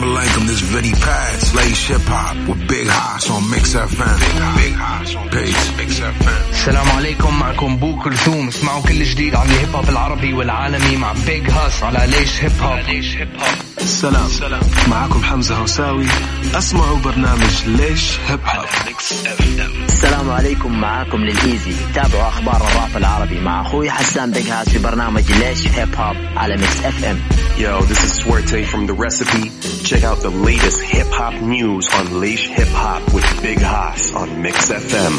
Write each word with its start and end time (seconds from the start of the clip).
السلام 0.00 0.16
عليكم, 0.16 0.46
this 0.46 0.60
Vinny 0.60 0.92
Paz, 0.92 1.54
ليش 1.54 1.88
Hip 1.88 2.00
Hop 2.08 2.48
with 2.48 2.66
Big 2.66 2.86
Hass 2.88 3.28
on 3.28 3.50
Mix 3.50 3.74
FM. 3.74 4.18
Big 4.56 4.72
Hass 4.74 5.14
on. 5.14 5.28
Mix 5.76 6.00
FM. 6.00 6.50
السلام 6.52 6.90
عليكم 6.90 7.38
معكم 7.38 7.76
بو 7.76 7.98
كلثوم 8.02 8.48
اسمعوا 8.48 8.82
كل 8.82 9.04
جديد 9.04 9.34
عن 9.34 9.46
الهيب 9.46 9.74
هوب 9.76 9.88
العربي 9.88 10.32
والعالمي 10.32 10.96
مع 10.96 11.12
Big 11.26 11.50
Hass 11.50 11.82
على 11.82 12.06
ليش 12.12 12.44
هيب 12.44 12.52
هوب 12.62 12.78
ليش 12.88 13.16
هيب 13.16 13.28
هوب 13.40 13.69
السلام. 13.82 14.60
معكم 14.88 15.22
حمزة 15.22 15.56
هوساوي. 15.56 16.06
اسمعوا 16.54 16.98
برنامج 16.98 17.64
ليش 17.66 18.18
هيب 18.28 18.40
هوب 18.46 18.66
السلام 19.88 20.30
عليكم. 20.30 20.80
معاكم 20.80 21.18
Lil 21.18 21.38
Eazy. 21.38 21.72
تابعوا 21.94 22.28
أخبار 22.28 22.56
الراب 22.56 22.96
العربي 22.96 23.40
مع 23.40 23.60
أخوي 23.62 23.90
حسان 23.90 24.30
Big 24.30 24.48
Hass 24.48 24.68
في 24.68 24.78
برنامج 24.78 25.32
ليش 25.32 25.68
هيب 25.68 25.94
هوب 25.96 26.16
على 26.36 26.56
Mix 26.56 26.84
FM 26.84 27.18
Yo, 27.60 27.82
this 27.90 28.02
is 28.06 28.12
Suerte 28.22 28.64
from 28.64 28.86
The 28.86 28.94
Recipe. 28.94 29.44
Check 29.88 30.02
out 30.10 30.20
the 30.22 30.30
latest 30.48 30.80
hip 30.80 31.10
hop 31.18 31.34
news 31.54 31.84
on 31.98 32.04
Leish 32.22 32.44
Hip 32.56 32.72
Hop 32.82 33.02
with 33.14 33.26
Big 33.42 33.60
Haas 33.60 34.02
on 34.14 34.28
Mix 34.42 34.56
FM. 34.70 35.12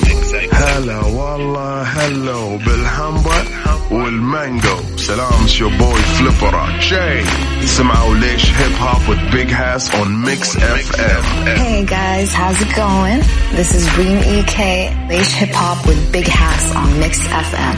هلا 0.53 0.99
والله 1.05 1.81
هلو 1.83 2.57
بالهمبر 2.57 3.43
والمانجو. 3.91 4.77
سلام 4.97 5.47
شو 5.47 5.69
بوي 5.69 6.01
فليبر 6.01 6.79
جاي 6.79 7.25
سمعوا 7.65 8.15
ليش 8.15 8.50
هيب 8.50 8.72
هوب 8.80 9.02
with 9.08 9.32
big 9.32 9.48
hass 9.50 9.84
on 10.00 10.08
mix 10.24 10.56
fm 10.56 11.22
Hey 11.62 11.84
guys, 11.84 12.28
how's 12.34 12.60
it 12.60 12.72
going? 12.74 13.20
This 13.58 13.70
is 13.78 13.84
Reem 13.96 14.18
EK, 14.36 14.58
Leish 15.08 15.32
Hip 15.40 15.54
Hop 15.54 15.86
with 15.86 16.00
Big 16.12 16.26
Hass 16.26 16.64
on 16.74 16.88
Mix 17.02 17.14
FM. 17.46 17.76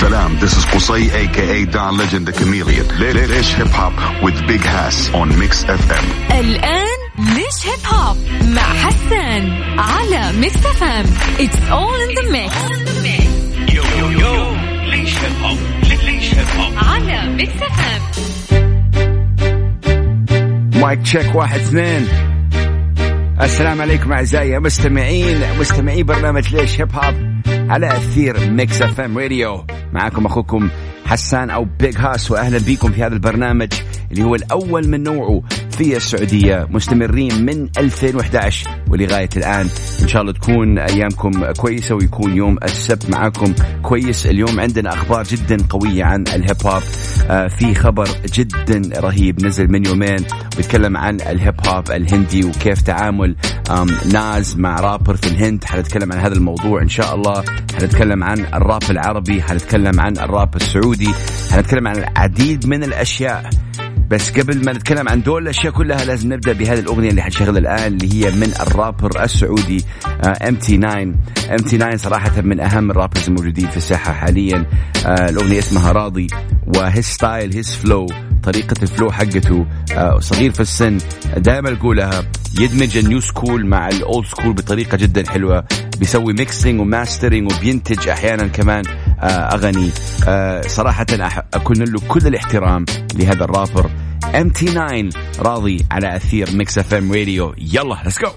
Salam, 0.00 0.30
this 0.42 0.54
is 0.58 0.64
Qusay 0.72 1.02
aka 1.22 1.64
Don 1.64 1.96
Legend 1.96 2.24
the 2.28 2.32
Chameleon. 2.32 2.86
Leish 3.32 3.52
Hip 3.54 3.72
Hop 3.80 3.94
with 4.24 4.36
Big 4.46 4.60
Hass 4.60 4.96
on 5.14 5.28
Mix 5.38 5.64
FM. 5.64 6.04
الآن 6.40 6.98
ليش 7.18 7.66
هيب 7.66 7.86
هوب 7.86 8.16
مع 8.44 8.62
حسان 8.62 9.42
على 9.78 10.32
ميكس 10.38 10.56
اف 10.66 10.82
ام 10.82 11.06
It's 11.38 11.58
all 11.70 11.96
in 12.06 12.14
the 12.18 12.26
mix 12.36 12.52
يو 13.74 13.82
يو 13.98 14.10
يو 14.10 14.54
ليش 14.90 15.14
هيب 15.18 15.42
هوب 15.42 15.58
ليش 16.04 16.34
هيب 16.34 16.46
هوب 16.58 16.72
على 16.76 17.28
ميكس 17.34 17.62
اف 17.62 17.80
ام 17.80 18.63
mic 20.81 21.01
check 21.01 21.35
واحد 21.35 21.59
اثنين. 21.59 22.07
السلام 23.41 23.81
عليكم 23.81 24.13
أعزائي 24.13 24.57
المستمعين 24.57 25.37
مستمعي 25.59 26.03
برنامج 26.03 26.55
ليش 26.55 26.81
هيب 26.81 26.91
هوب 26.93 27.15
على 27.69 27.87
أثير 27.87 28.49
Mix 28.49 28.81
FM 28.81 29.17
Radio. 29.17 29.65
معاكم 29.93 30.25
أخوكم 30.25 30.69
حسان 31.05 31.49
أو 31.49 31.67
Big 31.79 31.97
Hass 31.97 32.31
واهلا 32.31 32.59
بكم 32.67 32.91
في 32.91 33.03
هذا 33.03 33.13
البرنامج 33.13 33.73
اللي 34.11 34.23
هو 34.23 34.35
الأول 34.35 34.87
من 34.87 35.03
نوعه. 35.03 35.41
في 35.75 35.97
السعودية 35.97 36.67
مستمرين 36.69 37.45
من 37.45 37.69
2011 37.77 38.69
ولغاية 38.89 39.29
الآن. 39.37 39.67
إن 40.01 40.07
شاء 40.07 40.21
الله 40.21 40.33
تكون 40.33 40.77
أيامكم 40.77 41.51
كويسة 41.51 41.95
ويكون 41.95 42.37
يوم 42.37 42.57
السبت 42.63 43.09
معاكم 43.09 43.53
كويس. 43.81 44.25
اليوم 44.25 44.59
عندنا 44.59 44.93
أخبار 44.93 45.23
جدا 45.23 45.57
قوية 45.69 46.03
عن 46.03 46.21
الهيب 46.21 46.67
هوب 46.67 46.83
آه، 47.29 47.47
في 47.47 47.75
خبر 47.75 48.07
جدا 48.33 48.99
رهيب 48.99 49.45
نزل 49.45 49.71
من 49.71 49.85
يومين 49.85 50.17
بيتكلم 50.57 50.97
عن 50.97 51.15
الهيب 51.15 51.67
هوب 51.67 51.91
الهندي 51.91 52.45
وكيف 52.45 52.81
تعامل 52.81 53.35
Nas 54.13 54.55
مع 54.57 54.79
رابر 54.79 55.15
في 55.15 55.27
الهند. 55.27 55.63
حنتكلم 55.63 56.13
عن 56.13 56.19
هذا 56.19 56.33
الموضوع 56.33 56.81
إن 56.81 56.89
شاء 56.89 57.15
الله. 57.15 57.43
حنتكلم 57.79 58.23
عن 58.23 58.39
الراب 58.39 58.83
العربي 58.89 59.41
حنتكلم 59.41 59.99
عن 59.99 60.17
الراب 60.17 60.55
السعودي 60.55 61.09
حنتكلم 61.51 61.87
عن 61.87 61.97
العديد 61.97 62.67
من 62.67 62.83
الأشياء. 62.83 63.49
بس 64.09 64.31
قبل 64.39 64.65
ما 64.65 64.73
نتكلم 64.73 65.09
عن 65.09 65.21
دول 65.21 65.43
الأشياء 65.43 65.73
كلها 65.73 66.05
لازم 66.05 66.33
نبدأ 66.33 66.53
بهذه 66.53 66.79
الأغنية 66.79 67.09
اللي 67.09 67.21
حنشغلها 67.21 67.59
الآن 67.59 67.93
اللي 67.93 68.13
هي 68.13 68.31
من 68.31 68.53
الرابر 68.61 69.23
السعودي 69.23 69.85
MT 70.47 70.77
9 70.77 71.01
MT 71.01 71.77
9 71.77 71.95
صراحة 71.97 72.41
من 72.41 72.59
أهم 72.59 72.91
ال 72.91 72.95
rappers 72.95 73.27
الموجودين 73.27 73.67
في 73.67 73.77
الساحة 73.77 74.13
حاليا. 74.13 74.65
آه، 75.05 75.29
الأغنية 75.29 75.59
اسمها 75.59 75.91
راضي 75.91 76.27
و 76.75 76.82
his 76.82 77.05
style 77.05 77.53
his 77.53 77.71
flow 77.71 78.07
طريقة 78.43 78.75
ال 78.83 78.89
flow 78.89 79.11
حقته 79.11 79.65
آه، 79.93 80.19
صغير 80.19 80.51
في 80.51 80.59
السن 80.59 80.97
دائما 81.37 81.73
أقولها 81.73 82.23
يدمج 82.59 82.97
ال 82.97 83.03
new 83.03 83.19
school 83.19 83.65
مع 83.65 83.87
ال 83.87 83.97
old 83.97 84.25
school 84.27 84.53
بطريقة 84.53 84.97
جدا 84.97 85.29
حلوة. 85.31 85.63
بيسوي 85.99 86.33
mixing 86.33 86.79
و 86.81 86.88
mastering 86.88 87.51
وبينتج 87.51 88.07
أحيانا 88.09 88.47
كمان 88.47 88.83
آه، 89.19 89.25
أغاني. 89.25 89.89
آه، 90.27 90.61
صراحة 90.67 91.05
أح- 91.05 91.41
اكون 91.53 91.77
له 91.77 91.99
كل 92.07 92.27
الاحترام 92.27 92.85
لهذا 93.15 93.43
ال 93.43 93.49
rapper. 93.49 93.89
MT 94.35 94.65
9 94.65 95.09
راضي 95.39 95.85
على 95.91 96.15
أثير 96.15 96.51
Mix 96.51 96.77
FM 96.77 97.11
Radio 97.13 97.55
يلا 97.57 97.97
let's 98.05 98.19
go 98.21 98.29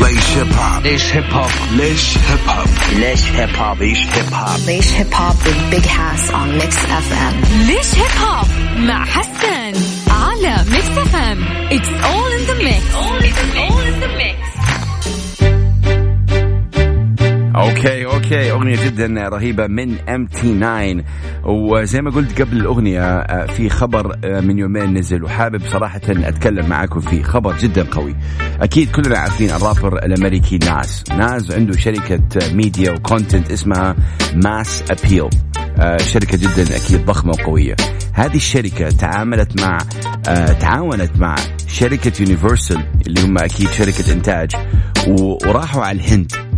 ليش 0.00 0.36
Hip 0.36 0.52
Hop. 0.56 0.82
ليش 0.82 1.14
هيب 1.14 1.24
هوب 1.32 1.50
ليش 1.76 2.18
هيب 2.18 2.38
هوب 2.48 2.66
ليش 2.96 3.24
هيب 3.30 3.48
هوب 3.56 3.78
ليش 3.82 3.98
هيب 4.06 4.26
هوب 4.34 4.56
ليش 4.66 4.90
Hip 4.98 5.14
Hop 5.14 5.46
with 5.46 5.74
Big 5.74 5.86
Hass 5.86 6.30
on 6.30 6.60
Mix 6.60 6.74
FM. 7.06 7.34
ليش 7.66 7.94
هيب 7.94 8.22
هوب 8.24 8.46
مع 8.78 9.04
حسان 9.04 9.74
على 10.10 10.64
Mix 10.70 10.86
FM 10.98 11.38
It's 11.70 11.88
all 12.10 12.30
in 12.38 12.42
the 12.50 12.56
mix. 12.64 12.82
All 12.96 13.18
in 13.28 13.34
the 13.40 13.46
mix. 13.56 13.79
Okay 17.60 18.04
okay. 18.06 18.50
أغنية 18.50 18.84
جدا 18.84 19.06
رهيبة 19.28 19.66
من 19.66 20.08
MT 20.08 20.58
9 20.58 21.04
وزي 21.44 22.00
ما 22.00 22.10
قلت 22.10 22.42
قبل 22.42 22.56
الأغنية 22.56 23.02
آه، 23.02 23.46
في 23.46 23.68
خبر 23.68 24.16
آه، 24.24 24.40
من 24.40 24.58
يومين 24.58 24.94
نزل 24.98 25.24
وحابب 25.24 25.62
صراحة 25.66 26.00
أتكلم 26.08 26.68
معاكم 26.68 27.00
فيه 27.00 27.22
خبر 27.22 27.56
جدا 27.56 27.82
قوي. 27.90 28.16
أكيد 28.60 28.90
كلنا 28.90 29.18
عارفين 29.18 29.50
الرابر 29.50 29.98
الأمريكي 30.04 30.58
Nas 30.58 31.04
Nas 31.10 31.50
عنده 31.50 31.76
شركة 31.76 32.20
media 32.52 32.92
و 32.92 32.99
content 32.99 33.50
اسمها 33.52 33.96
Mass 34.44 34.84
Appeal 34.90 35.28
شركة 36.00 36.38
جدا 36.38 36.76
أكيد 36.76 37.06
ضخمة 37.06 37.32
وقوية. 37.32 37.76
هذه 38.12 38.36
الشركة 38.36 38.88
تعاملت 38.88 39.62
مع 39.62 39.78
آه، 40.28 40.52
تعاونت 40.52 41.10
مع 41.16 41.34
شركة 41.66 42.12
Universal 42.22 42.84
اللي 43.06 43.20
هم 43.22 43.38
أكيد 43.38 43.70
شركة 43.70 44.12
إنتاج 44.12 44.50
وراحوا 45.08 45.82
على 45.84 45.98
الهند. 45.98 46.49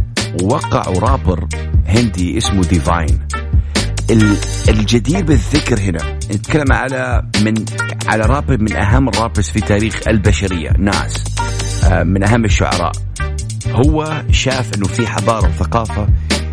ووقعوا 0.43 1.01
رابر 1.01 1.49
هندي 1.87 2.39
اسمه 2.39 2.63
Divine 2.63 3.19
ال- 4.11 4.37
الجدير 4.69 5.25
بالذكر 5.25 5.81
هنا 5.81 6.19
نتكلم 6.35 6.73
على 6.73 7.23
من 7.45 7.55
على 8.07 8.23
رابر 8.25 8.59
من 8.61 8.73
أهم 8.73 9.09
ال 9.09 9.14
rappers 9.14 9.49
في 9.49 9.61
تاريخ 9.61 10.01
البشرية 10.09 10.71
Nas 10.79 11.25
آه، 11.85 12.03
من 12.03 12.23
أهم 12.23 12.45
الشعراء. 12.45 12.93
هو 13.71 14.23
شاف 14.31 14.71
إنه 14.77 14.89
في 14.89 15.07
حضارة 15.07 15.49
وثقافة 15.49 16.09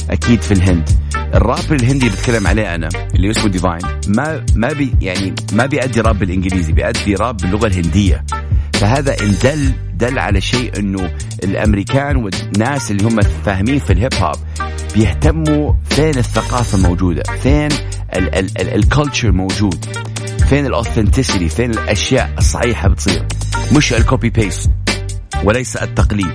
أكيد 0.09 0.41
في 0.41 0.51
الهند. 0.51 0.90
الراب 1.35 1.73
الهندي 1.73 2.06
اللي 2.07 2.17
بتكلم 2.17 2.47
عليه 2.47 2.75
أنا 2.75 2.90
اللي 3.16 3.31
اسمه 3.31 3.47
Divine 3.47 3.81
ما 4.07 4.46
ما 4.56 4.73
بي 4.73 4.94
يعني 5.01 5.35
ما 5.53 5.66
بيأدي 5.66 6.01
راب 6.01 6.19
بالإنجليزي 6.19 6.72
بيأدي 6.73 7.16
راب 7.16 7.38
باللغة 7.38 7.67
الهندية. 7.67 8.25
فهذا 8.73 9.16
ان 9.22 9.35
دل 9.44 9.72
دل 10.00 10.20
على 10.20 10.42
شيء 10.42 10.80
إنه 10.80 11.12
الأمريكان 11.44 12.16
والناس 12.16 12.92
اللي 12.92 13.04
هم 13.04 13.22
فاهمين 13.22 13.80
في 13.80 13.94
الهيب 13.94 14.14
هوب 14.14 14.36
بيهتموا 14.96 15.74
فين 15.90 16.18
الثقافة 16.18 16.78
موجودة 16.78 17.24
فين 17.24 17.70
ال 18.59 18.69
culture 18.69 19.31
موجود 19.32 19.86
فين 20.50 20.66
ال 20.66 20.72
authenticity 20.72 21.50
فين 21.50 21.72
الأشياء 21.72 22.30
الصحيحة 22.38 22.88
بتصير. 22.90 23.26
مش 23.78 23.94
ال 23.94 24.01
copy 24.01 24.30
paste 24.30 24.72
وليس 25.44 25.78
التقليد. 25.78 26.32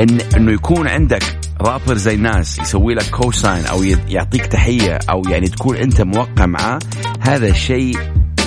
إن 0.00 0.20
إنه 0.36 0.52
يكون 0.52 0.88
عندك 0.88 1.22
رابر 1.60 1.94
زي 1.96 2.16
Nas 2.16 2.58
يسوي 2.58 2.94
لك 2.94 3.10
co-sign 3.10 3.66
أو 3.66 3.82
يعطيك 4.08 4.46
تحية 4.46 4.98
أو 5.10 5.22
يعني 5.28 5.48
تكون 5.48 5.76
أنت 5.76 6.02
موقع 6.02 6.46
معاه 6.46 6.78
هذا 7.20 7.52
شيء 7.52 7.98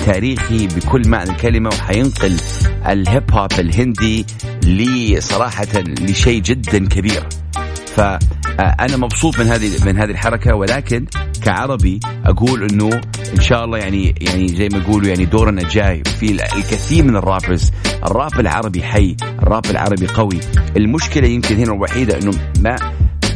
تاريخي 0.08 0.66
بكل 0.66 1.08
معنى 1.08 1.30
الكلمة 1.30 1.68
وحينقل 1.68 2.36
الهيب 2.86 3.30
هوب 3.30 3.52
الهندي 3.58 4.26
لصراحه 4.62 5.66
لشيء 6.00 6.42
جدا 6.42 6.88
كبير. 6.88 7.22
فأنا 7.96 8.96
مبسوط 8.96 9.38
من 9.38 9.46
هذه 9.46 9.84
من 9.84 9.98
هذه 9.98 10.10
الحركة 10.10 10.54
ولكن 10.54 11.06
كعربي 11.44 12.00
أقول 12.24 12.62
إنه 12.62 13.00
إن 13.36 13.40
شاء 13.40 13.64
الله 13.64 13.78
يعني 13.78 14.14
يعني 14.20 14.48
زي 14.48 14.68
ما 14.72 14.78
يقولوا 14.78 15.08
يعني 15.08 15.24
دورنا 15.24 15.68
جاي 15.68 16.02
في 16.04 16.32
الكثير 16.32 17.04
من 17.04 17.16
الرابرز. 17.16 17.72
الراب 18.06 18.40
العربي 18.40 18.82
حي 18.82 19.16
الراب 19.22 19.66
العربي 19.66 20.06
قوي. 20.06 20.40
المشكلة 20.76 21.28
يمكن 21.28 21.56
هنا 21.56 21.72
الوحيدة 21.72 22.18
إنه 22.18 22.32
ما 22.60 22.76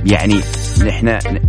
يعني 0.06 0.40
نحن 0.86 1.08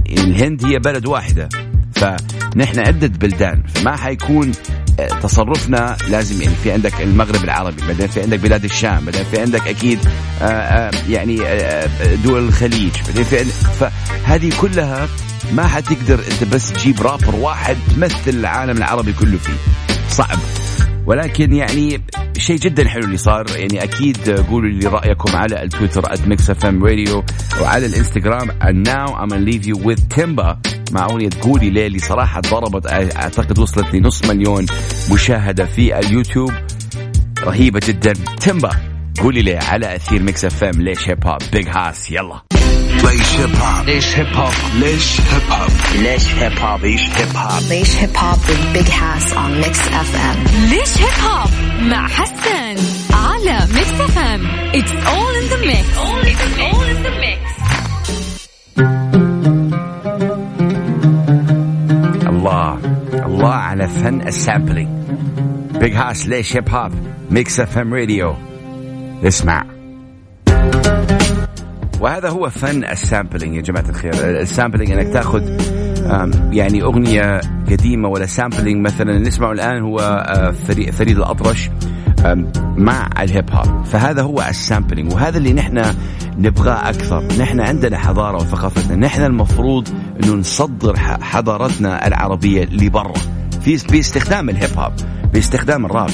الهند 0.10 0.66
هي 0.66 0.80
بلد 0.80 1.06
واحدة. 1.06 1.50
فنحن 1.96 2.80
عدة 2.80 3.08
بلدان 3.08 3.64
فما 3.68 3.96
حيكون 3.96 4.52
آه، 4.52 4.83
تصرفنا 5.22 5.98
لازم 6.10 6.42
يعني 6.42 6.56
في 6.56 6.72
عندك 6.72 7.02
المغرب 7.02 7.44
العربي 7.44 7.82
بعدين 7.88 8.08
في 8.08 8.22
عندك 8.22 8.40
بلاد 8.40 8.64
الشام 8.64 9.06
بعدين 9.06 9.24
في 9.24 9.42
عندك 9.42 9.68
أكيد 9.68 10.00
آه، 10.42 10.46
آه، 10.46 10.92
يعني 11.10 11.42
آه، 11.46 11.90
دول 12.24 12.48
الخليج 12.48 12.92
بعدين 13.08 13.24
في 13.24 13.46
فهذه 13.46 14.54
كلها 14.62 15.08
ما 15.54 15.68
حتقدر 15.68 16.20
أنت 16.32 16.44
بس 16.54 16.74
تجيب 16.74 17.02
رابر 17.02 17.36
واحد 17.36 17.78
تمثل 17.96 18.16
العالم 18.28 18.78
العربي 18.78 19.14
كله 19.14 19.38
فيه. 19.38 19.54
صعب. 20.10 20.40
ولكن 21.06 21.54
يعني 21.54 22.02
شيء 22.38 22.58
جدا 22.58 22.90
حلو 22.90 23.04
اللي 23.04 23.18
صار. 23.18 23.46
يعني 23.56 23.84
أكيد 23.84 24.30
قولوا 24.30 24.70
لي 24.70 24.88
رأيكم 24.88 25.36
على 25.36 25.64
التويتر 25.64 26.02
@mix 26.02 26.50
FM 26.50 26.84
radio 26.86 27.24
وعلى 27.62 27.86
الإنستغرام. 27.86 28.50
And 28.50 28.88
now 28.88 29.14
I'm 29.16 29.30
gonna 29.30 29.52
leave 29.52 29.66
you 29.66 29.78
with 29.78 30.10
Timba 30.10 30.73
مع 30.94 31.06
اغنيه 31.06 31.30
قولي 31.42 31.70
لي 31.70 31.88
اللي 31.88 32.00
صراحة 32.00 32.42
ضربت 32.42 32.88
أعتقد 33.16 33.60
وصلت 33.60 33.96
لنص 33.96 34.26
مليون 34.26 34.66
مشاهدة 35.12 35.66
في 35.66 36.00
اليوتيوب. 36.00 36.52
رهيبة 37.44 37.80
جدا. 37.88 38.14
Timba 38.40 38.70
قولي 39.22 39.42
لي 39.42 39.58
على 39.58 39.96
أثير 39.96 40.22
Mix 40.22 40.46
FM 40.46 40.82
ليش 40.82 41.10
هيب 41.10 41.28
هوب 41.28 41.38
Big 41.54 41.68
Hass 41.70 42.12
يلا. 42.12 42.42
ليش 43.04 43.36
هيب 43.36 43.56
هوب 43.56 43.86
ليش 43.86 44.16
هيب 44.16 44.28
هوب 44.36 44.54
ليش 44.80 45.20
هيب 45.32 45.44
هوب 45.52 45.70
ليش 45.96 46.28
هيب 46.34 46.60
هوب 46.60 46.82
ليش 46.86 47.02
هيب 47.18 47.38
هوب 47.38 47.62
ليش 47.70 47.96
هيب 47.96 48.18
هوب 48.18 48.38
with 48.38 48.78
Big 48.78 48.90
Hass 48.90 49.34
on 49.34 49.64
Mix 49.64 49.78
FM 50.10 50.38
ليش 50.70 50.98
هيب 50.98 51.26
هوب 51.30 51.50
مع 51.82 52.08
حسان 52.08 52.76
على 53.14 53.68
Mix 53.74 53.90
FM 54.02 54.42
It's 54.76 54.92
all 54.92 55.34
in 55.36 55.44
the 55.50 55.58
mix 55.66 55.90
all 55.98 56.26
in 56.26 57.06
the 57.06 57.12
mix. 57.12 57.23
الله 63.44 63.56
على 63.56 63.88
فن 63.88 64.22
ال 64.28 64.35
sampling 64.35 64.90
Big 65.80 65.94
Hass 65.96 66.28
ليش 66.28 66.56
هيب 66.58 66.70
هوب 66.70 66.92
Mix 67.32 67.60
FM 67.60 67.94
radio 67.94 68.34
اسمع 69.24 69.64
وهذا 72.00 72.30
هو 72.30 72.50
فن 72.50 72.84
ال 72.84 72.92
sampling 72.92 73.56
يا 73.56 73.62
جماعة 73.62 73.90
الخير. 73.90 74.14
ال 74.42 74.47
sampling 74.47 74.92
إنك 74.92 75.14
تاخذ 75.14 75.42
يعني 76.52 76.84
أغنية 76.84 77.42
قديمة 77.72 78.10
ولا 78.10 78.26
sampling 78.26 78.86
مثلا. 78.86 79.20
نسمعه 79.20 79.52
الآن 79.52 79.82
هو 79.84 80.00
آه، 80.00 80.52
فري- 80.52 80.92
فريد 80.92 81.18
الأطرش. 81.18 81.70
مع 82.78 83.10
الهيب 83.20 83.52
هوب. 83.52 83.86
فهذا 83.86 84.22
هو 84.22 84.42
ال 84.50 84.57
sampling 84.57 85.14
وهذا 85.14 85.38
اللي 85.38 85.54
نحن 85.54 85.96
نبغاه 86.38 86.90
أكثر. 86.90 87.24
نحن 87.40 87.60
عندنا 87.60 87.98
حضارة 87.98 88.36
وثقافتنا. 88.36 88.96
نحن 88.96 89.22
المفروض 89.22 89.90
انه 90.24 90.34
نصدر 90.34 90.96
حضارتنا 91.22 92.08
العربية 92.08 92.66
لبرا 92.66 93.14
في 93.62 93.78
باستخدام 93.92 94.50
الهيب 94.50 94.78
هوب 94.78 94.94
باستخدام 95.34 95.86
الراب. 95.86 96.10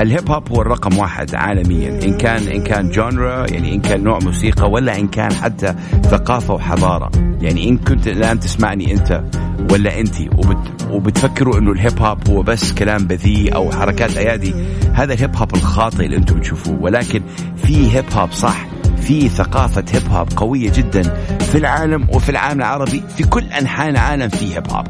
الهيب 0.00 0.30
هوب 0.30 0.52
هو 0.52 0.62
الرقم 0.62 0.98
واحد 0.98 1.34
عالميا. 1.34 1.88
إن 2.04 2.16
كان 2.16 2.48
إن 2.48 2.62
كان 2.62 2.90
genre 2.90 3.50
يعني 3.50 3.74
إن 3.74 3.80
كان 3.80 4.04
نوع 4.04 4.18
موسيقى 4.22 4.70
ولا 4.70 4.98
إن 4.98 5.08
كان 5.08 5.32
حتى 5.32 5.74
ثقافة 6.02 6.54
وحضارة. 6.54 7.10
يعني 7.40 7.68
إن 7.68 7.78
كنت 7.78 8.06
الآن 8.06 8.40
تسمعني 8.40 8.92
أنت 8.92 9.22
ولا 9.72 10.00
أنت 10.00 10.20
وبت 10.20 10.86
وبتفكروا 10.90 11.58
إنه 11.58 11.72
الهيب 11.72 11.98
هوب 12.02 12.28
هو 12.28 12.42
بس 12.42 12.72
كلام 12.72 13.06
بذيء 13.06 13.54
أو 13.54 13.70
حركات 13.70 14.16
أيادي 14.16 14.54
هذا 14.94 15.14
الهيب 15.14 15.36
هوب 15.36 15.54
الخاطئ 15.54 16.04
اللي 16.04 16.16
أنتم 16.16 16.38
بتشوفوه 16.38 16.78
ولكن 16.80 17.22
في 17.56 17.96
هيب 17.96 18.04
هوب 18.12 18.32
صح. 18.32 18.66
في 19.00 19.28
ثقافة 19.28 19.84
هيب 19.92 20.08
هوب 20.10 20.28
قوية 20.36 20.70
جدا 20.72 21.02
في 21.38 21.58
العالم 21.58 22.06
وفي 22.12 22.28
العالم 22.28 22.60
العربي 22.60 23.02
في 23.16 23.24
كل 23.24 23.44
أنحاء 23.44 23.88
العالم 23.90 24.28
في 24.28 24.54
هيب 24.56 24.68
هوب 24.70 24.86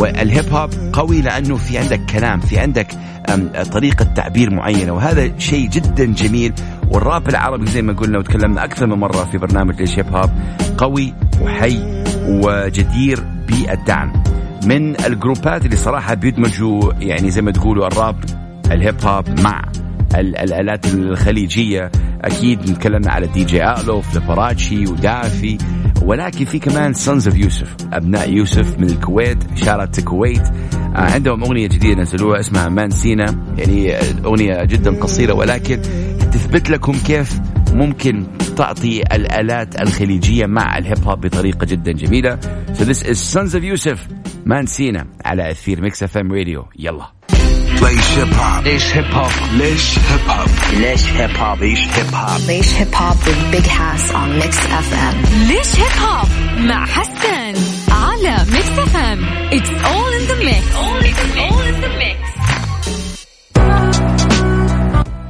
والهيب 0.00 0.52
هوب 0.52 0.70
قوي 0.92 1.22
لأنه 1.22 1.56
في 1.56 1.78
عندك 1.78 2.00
كلام 2.12 2.40
في 2.40 2.58
عندك 2.58 2.86
طريقة 3.72 4.04
تعبير 4.04 4.50
معينة 4.54 4.92
وهذا 4.92 5.38
شيء 5.38 5.68
جدا 5.68 6.04
جميل. 6.04 6.52
والراب 6.90 7.28
العربي 7.28 7.66
زي 7.66 7.82
ما 7.82 7.92
قلنا 7.92 8.18
وتكلمنا 8.18 8.64
أكثر 8.64 8.86
من 8.86 8.98
مرة 8.98 9.24
في 9.32 9.38
برنامج 9.38 9.80
ليش 9.80 9.98
هيب 9.98 10.16
هوب 10.16 10.30
قوي 10.78 11.14
وحي 11.42 12.04
وجدير 12.28 13.20
بالدعم. 13.48 14.12
من 14.66 15.00
الجروبات 15.06 15.64
اللي 15.64 15.76
صراحة 15.76 16.14
بيدمجوا 16.14 16.92
يعني 17.00 17.30
زي 17.30 17.42
ما 17.42 17.50
تقولوا 17.52 17.86
الراب 17.86 18.16
الهيب 18.72 19.04
هوب 19.04 19.40
مع 19.40 19.62
ال- 20.14 20.36
الآلات 20.36 20.86
الخليجية 20.94 21.90
أكيد 22.20 22.74
تكلمنا 22.74 23.10
على 23.10 23.26
DJ 23.26 23.44
Outlaw 23.44 23.64
Flipperachi 23.64 24.00
و 24.00 24.86
Daffy 24.86 25.58
ولكن 26.02 26.44
في 26.44 26.58
كمان 26.58 26.94
Sons 26.94 27.28
of 27.28 27.36
Yusuf 27.36 27.76
أبناء 27.92 28.30
يوسف 28.30 28.78
من 28.78 28.90
الكويت 28.90 29.38
shout 29.54 29.76
out 29.76 29.90
الكويت. 29.98 30.48
آه، 30.96 31.12
عندهم 31.12 31.42
أغنية 31.42 31.66
جديدة 31.66 32.02
نزلوها 32.02 32.40
اسمها 32.40 32.68
ما 32.68 32.90
نسينا 32.90 33.54
يعني 33.58 33.96
أغنية 34.24 34.64
جدا 34.64 35.00
قصيرة 35.00 35.32
ولكن 35.32 35.82
تثبت 36.32 36.70
لكم 36.70 36.92
كيف 36.92 37.40
ممكن 37.72 38.26
تعطي 38.56 39.02
الآلات 39.02 39.80
الخليجية 39.80 40.46
مع 40.46 40.78
الهيب 40.78 41.04
هوب 41.04 41.20
بطريقة 41.20 41.66
جدا 41.66 41.92
جميلة. 41.92 42.38
So 42.74 42.84
this 42.84 43.02
is 43.02 43.18
Sons 43.36 43.54
of 43.54 43.98
ما 44.46 44.66
نسينا 44.66 45.06
على 45.24 45.50
أثير 45.50 45.80
Mix 45.80 46.02
FM 46.02 46.32
radio. 46.32 46.64
يلا. 46.78 47.15
ليش 47.82 48.18
هيب 48.18 48.34
هوب 48.34 48.64
ليش 48.64 48.84
هيب 48.96 49.04
هوب 49.14 49.30
ليش 49.52 49.98
هيب 49.98 50.28
هوب 50.28 50.48
ليش 50.72 51.04
هيب 51.12 51.36
هوب 51.36 51.62
ليش 51.62 51.80
هيب 51.88 52.14
هوب 52.14 52.40
ليش 52.48 52.74
هيب 52.74 52.94
هوب 52.94 53.16
with 53.16 53.54
Big 53.54 53.66
Hass 53.66 54.10
on 54.14 54.42
Mix 54.42 54.54
FM 54.90 55.14
ليش 55.48 55.76
هيب 55.76 56.00
هوب 56.08 56.28
مع 56.58 56.86
حسان 56.86 57.54
على 57.90 58.46
Mix 58.52 58.78
FM 58.78 59.24
It's 59.52 59.68
all 59.70 60.12
in 60.12 60.26
the 60.26 60.34
mix 60.34 60.66
all 60.76 61.02
in 61.04 61.84
the 61.84 62.00
mix. 62.00 62.05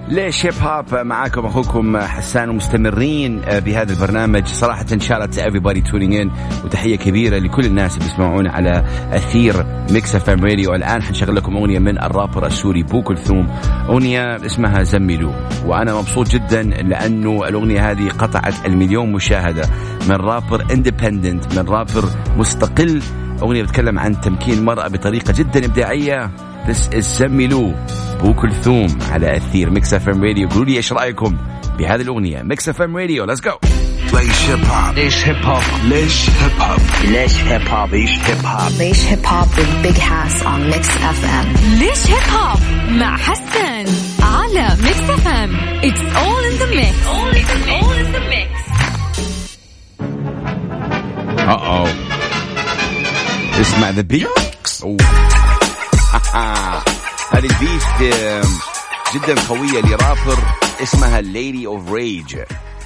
ليش 0.09 0.47
هيب 0.47 0.55
هوب 0.63 0.95
معاكم 0.95 1.47
أخوكم 1.47 1.99
حسان 1.99 2.49
ومستمرين 2.49 3.41
بهذا 3.41 3.93
البرنامج. 3.93 4.47
صراحة 4.47 4.87
shout 4.99 5.25
out 5.25 5.41
everybody 5.41 5.91
tuning 5.91 6.13
in. 6.13 6.31
وتحية 6.65 6.97
كبيرة 6.97 7.39
لكل 7.39 7.65
الناس 7.65 7.97
اللي 7.97 8.09
بيسمعونا 8.09 8.51
على 8.51 8.85
أثير 9.13 9.67
Mix 9.91 10.15
FM 10.15 10.45
radio 10.45 10.75
الآن 10.75 11.03
حنشغل 11.03 11.37
لكم 11.37 11.57
أغنية 11.57 11.79
من 11.79 11.99
الرابر 12.03 12.47
السوري 12.47 12.83
بو 12.83 13.03
كلثوم. 13.03 13.49
أغنية 13.89 14.37
اسمها 14.47 14.83
زملوا 14.83 15.33
وأنا 15.67 15.95
مبسوط 15.95 16.29
جدا 16.29 16.63
لأنه 16.63 17.49
الأغنية 17.49 17.91
هذه 17.91 18.09
قطعت 18.09 18.67
المليون 18.67 19.13
مشاهدة 19.13 19.63
من 20.09 20.17
rapper 20.17 20.65
independent 20.73 21.59
من 21.59 21.69
رابر 21.69 22.05
مستقل 22.37 23.03
أغنية 23.43 23.63
بتتكلم 23.63 23.99
عن 23.99 24.21
تمكين 24.21 24.59
المرأة 24.59 24.89
بطريقة 24.89 25.33
جدا 25.33 25.65
إبداعية. 25.65 26.31
This 26.67 26.95
is 26.95 26.99
زملوا 26.99 27.73
بو 28.23 28.35
كلثوم 28.35 28.99
على 29.11 29.37
أثير 29.37 29.71
Mix 29.71 29.95
FM 29.95 30.25
radio 30.25 30.49
قولوا 30.49 30.65
لي 30.65 30.77
إيش 30.77 30.93
رأيكم 30.93 31.37
بهذه 31.79 32.01
الأغنية؟ 32.03 32.43
Mix 32.43 32.69
FM 32.69 32.97
radio 32.97 33.25
let's 33.25 33.41
go 33.41 33.53
ليش 34.15 34.51
هيب 34.51 34.65
هوب 34.65 34.95
ليش 34.95 35.29
هيب 35.29 35.45
هوب 35.45 35.63
ليش 35.85 36.31
هيب 36.31 36.61
هوب 36.61 36.81
ليش 37.05 37.39
هيب 37.43 37.67
هوب 37.69 37.91
ليش 37.93 38.19
هيب 38.27 38.47
هوب 38.47 38.73
ليش 38.79 39.07
هيب 39.07 39.27
هوب 39.27 39.47
with 39.47 39.87
Big 39.87 39.99
Hass 39.99 40.43
on 40.43 40.73
Mix 40.75 40.87
FM 41.21 41.47
ليش 41.79 42.07
هيب 42.07 42.31
هوب 42.33 42.59
مع 42.91 43.17
حسان 43.17 43.85
على 44.23 44.69
Mix 44.83 45.11
FM 45.11 45.51
It's 45.85 46.01
the 53.97 54.03
beat 54.03 54.29
هذه 57.33 57.49
ال 57.51 57.57
beat 57.57 57.83
جدا 59.15 59.35
قوية 59.49 59.81
لرابر 59.81 60.39
اسمها 60.83 61.21
Lady 61.21 61.67
of 61.67 61.93
Rage 61.93 62.37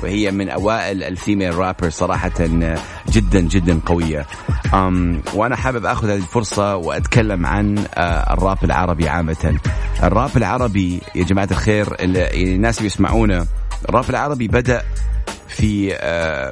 وهي 0.03 0.31
من 0.31 0.49
أوائل 0.49 1.03
ال 1.03 1.10
female 1.10 1.55
rapper 1.55 1.91
صراحة 1.91 2.31
آه، 2.41 2.79
جدا 3.09 3.41
جدا 3.41 3.81
قوية. 3.87 4.27
أم 4.75 5.23
وأنا 5.35 5.57
حابب 5.57 5.87
آخذ 5.87 6.11
هذه 6.11 6.17
الفرصة 6.17 6.77
وأتكلم 6.77 7.47
عن 7.47 7.79
آه، 7.95 8.33
الراب 8.33 8.65
العربي 8.65 9.09
عامة. 9.09 9.59
الراب 10.03 10.37
العربي 10.37 11.01
يا 11.15 11.25
جماعة 11.25 11.49
الخير 11.51 11.95
ال- 12.01 12.17
الناس 12.17 12.79
اللي 12.79 12.89
بيسمعونا 12.89 13.47
الراب 13.89 14.11
العربي 14.11 14.49
بدأ 14.49 14.83
في 15.51 15.95
آه، 15.95 16.51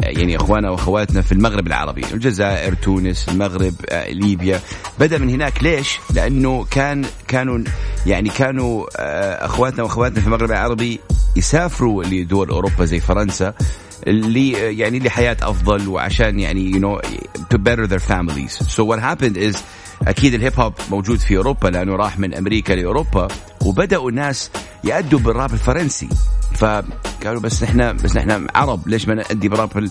يعني 0.00 0.36
اخواننا 0.36 0.70
وأخواتنا 0.70 1.22
في 1.22 1.32
المغرب 1.32 1.66
العربي 1.66 2.02
الجزائر 2.12 2.74
تونس 2.74 3.28
المغرب 3.28 3.74
آه، 3.88 4.10
ليبيا. 4.10 4.60
بدأ 4.98 5.18
من 5.18 5.30
هناك 5.30 5.62
ليش؟ 5.62 5.98
لأنه 6.14 6.66
كان 6.70 7.04
كانوا 7.28 7.58
يعني 8.06 8.28
كانوا 8.28 8.86
آه، 8.96 9.46
إخواتنا 9.46 9.82
وأخواتنا 9.82 10.20
في 10.20 10.26
المغرب 10.26 10.50
العربي 10.50 11.00
يسافروا 11.36 12.04
لدول 12.04 12.48
أوروبا 12.48 12.84
زي 12.84 13.00
فرنسا 13.00 13.54
اللي 14.06 14.50
يعني 14.78 14.98
لحياة 14.98 15.36
أفضل 15.42 15.88
وعشان 15.88 16.40
يعني 16.40 16.72
you 16.72 16.76
know 16.76 17.00
to 17.54 17.58
better 17.58 17.86
their 17.86 18.12
families. 18.12 18.52
So 18.76 18.84
what 18.84 18.98
happened 18.98 19.36
is 19.36 19.56
أكيد 20.08 20.34
الهيب 20.34 20.60
هوب 20.60 20.72
موجود 20.90 21.18
في 21.18 21.36
أوروبا 21.36 21.68
لأنه 21.68 21.96
راح 21.96 22.18
من 22.18 22.34
أمريكا 22.34 22.72
لأوروبا 22.72 23.28
وبدأوا 23.64 24.10
الناس 24.10 24.50
يأدوا 24.84 25.18
بالراب 25.18 25.52
الفرنسي. 25.52 26.08
فقالوا 26.60 27.40
بس 27.40 27.62
نحن 27.62 27.96
بس 27.96 28.16
نحن 28.16 28.46
عرب 28.54 28.88
ليش 28.88 29.08
ما 29.08 29.14
نأدي 29.14 29.48
براب 29.48 29.78
ال- 29.78 29.90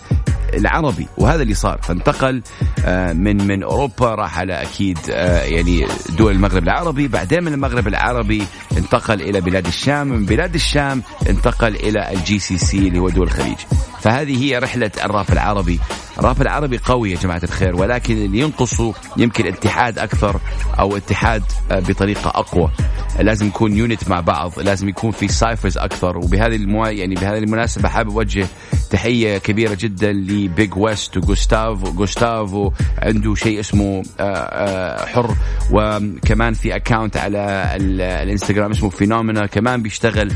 العربي؟ 0.53 1.07
وهذا 1.17 1.41
اللي 1.41 1.53
صار. 1.53 1.79
فانتقل 1.81 2.41
آه، 2.85 3.13
من 3.13 3.47
من 3.47 3.63
أوروبا 3.63 4.15
راح 4.15 4.39
على 4.39 4.61
أكيد 4.61 4.97
آه، 5.11 5.41
يعني 5.43 5.85
دول 6.17 6.31
المغرب 6.31 6.63
العربي. 6.63 7.07
بعدين 7.07 7.43
من 7.43 7.53
المغرب 7.53 7.87
العربي 7.87 8.43
انتقل 8.77 9.21
إلى 9.21 9.41
بلاد 9.41 9.67
الشام. 9.67 10.07
من 10.07 10.25
بلاد 10.25 10.55
الشام 10.55 11.03
انتقل 11.29 11.75
إلى 11.75 12.11
ال 12.13 12.39
GCC 12.39 12.77
اللي 12.77 12.99
هو 12.99 13.09
دول 13.09 13.27
الخليج. 13.27 13.57
فهذه 14.01 14.43
هي 14.43 14.57
رحلة 14.59 14.91
الراب 15.03 15.25
العربي 15.31 15.79
الراب 16.19 16.41
العربي 16.41 16.77
قوي 16.77 17.11
يا 17.11 17.17
جماعة 17.17 17.41
الخير 17.43 17.75
ولكن 17.75 18.13
اللي 18.13 18.39
ينقصه 18.39 18.93
يمكن 19.17 19.47
اتحاد 19.47 19.99
أكثر 19.99 20.39
أو 20.79 20.97
اتحاد 20.97 21.43
آه، 21.71 21.79
بطريقة 21.79 22.29
أقوى. 22.29 22.71
لازم 23.19 23.47
يكون 23.47 23.73
unite 23.73 24.09
مع 24.09 24.19
بعض 24.19 24.59
لازم 24.59 24.89
يكون 24.89 25.11
في 25.11 25.27
cyphers 25.27 25.77
أكثر. 25.77 26.17
وبهذه 26.17 26.55
المو... 26.55 26.85
يعني 26.85 27.15
بهذه 27.15 27.37
المناسبة 27.37 27.89
حابب 27.89 28.09
أوجه 28.09 28.47
تحية 28.89 29.37
كبيرة 29.37 29.77
جدا 29.79 30.11
ل 30.11 30.28
Big 30.28 30.77
West 30.77 31.17
وجوستافو 31.17 31.91
جوستافو 31.91 32.71
عنده 32.97 33.35
شيء 33.35 33.59
اسمه 33.59 34.03
آه، 34.19 34.23
آه، 34.23 35.05
حر. 35.05 35.35
وكمان 35.71 36.53
في 36.53 36.75
account 36.75 37.17
على 37.17 37.71
الإنستغرام 37.75 38.71
اسمه 38.71 38.89
Phenomena 38.89 39.45
كمان 39.45 39.81
بيشتغل 39.81 40.31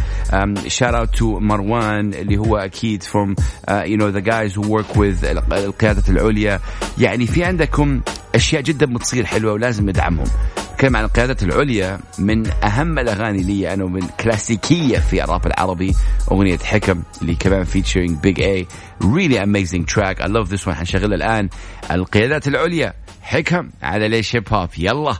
shout 0.67 1.00
out 1.00 1.15
to 1.15 1.39
مروان 1.39 2.13
اللي 2.13 2.37
هو 2.37 2.57
أكيد 2.57 3.03
from 3.03 3.36
you 3.72 3.98
know 3.98 4.07
the 4.07 4.19
guys 4.19 4.57
who 4.57 4.74
work 4.74 4.98
with 4.98 5.25
القيادة 5.74 6.03
العليا. 6.10 6.60
يعني 6.98 7.27
في 7.27 7.44
عندكم 7.44 8.01
أشياء 8.36 8.62
جدا 8.62 8.86
بتصير 8.86 9.25
حلوة 9.25 9.53
ولازم 9.53 9.89
ندعمهم. 9.89 10.27
نتكلم 10.74 10.98
عن 10.98 11.03
القيادات 11.03 11.44
العليا 11.44 12.00
من 12.20 12.48
أهم 12.63 13.00
الأغاني 13.00 13.44
لي 13.44 13.74
أنا 13.74 13.84
ومن 13.84 14.01
كلاسيكية 14.20 14.98
في 14.98 15.24
الراب 15.24 15.48
العربي. 15.48 15.96
أغنية 16.32 16.58
حكم 16.58 17.03
اللي 17.22 17.36
كمان 17.36 17.63
featuring 17.63 18.19
Big 18.19 18.41
A 18.41 18.67
really 19.03 19.43
amazing 19.43 19.86
track 19.86 20.22
I 20.22 20.27
love 20.27 20.53
this 20.53 20.67
one 20.67 20.75
حنشغلها 20.75 21.15
الآن. 21.15 21.50
القيادات 21.92 22.48
العليا. 22.48 22.94
حكم. 23.24 23.70
على 23.84 24.08
ليش 24.08 24.36
هيب 24.36 24.53
هوب 24.53 24.70
يلا. 24.77 25.18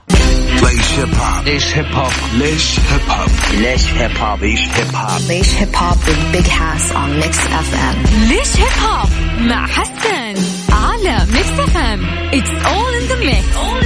ليش 0.62 0.92
هيب 0.98 1.14
هوب 1.14 1.44
ليش 1.44 1.64
هيب 1.76 1.86
هوب 1.94 2.12
ليش 2.34 2.78
هيب 2.80 3.06
هوب 3.10 3.30
ليش 3.54 3.88
هيب 3.88 4.16
هوب 4.18 4.42
ليش 4.42 4.60
هيب 4.68 4.94
هوب 4.94 5.20
ليش 5.28 5.54
هيب 5.54 5.76
هوب 5.76 5.96
with 5.98 6.36
Big 6.36 6.48
Hass 6.48 6.92
on 6.92 7.10
Mix 7.22 7.36
FM 7.36 8.08
ليش 8.28 8.56
هيب 8.56 8.78
هوب 8.88 9.08
مع 9.40 9.66
حسن 9.66 10.34
على 10.72 11.26
Mix 11.32 11.48
FM 11.60 12.06
it's 12.34 12.50
all 12.50 12.94
in 12.94 13.02
the 13.06 13.18
mix 13.18 13.54
all 13.56 13.83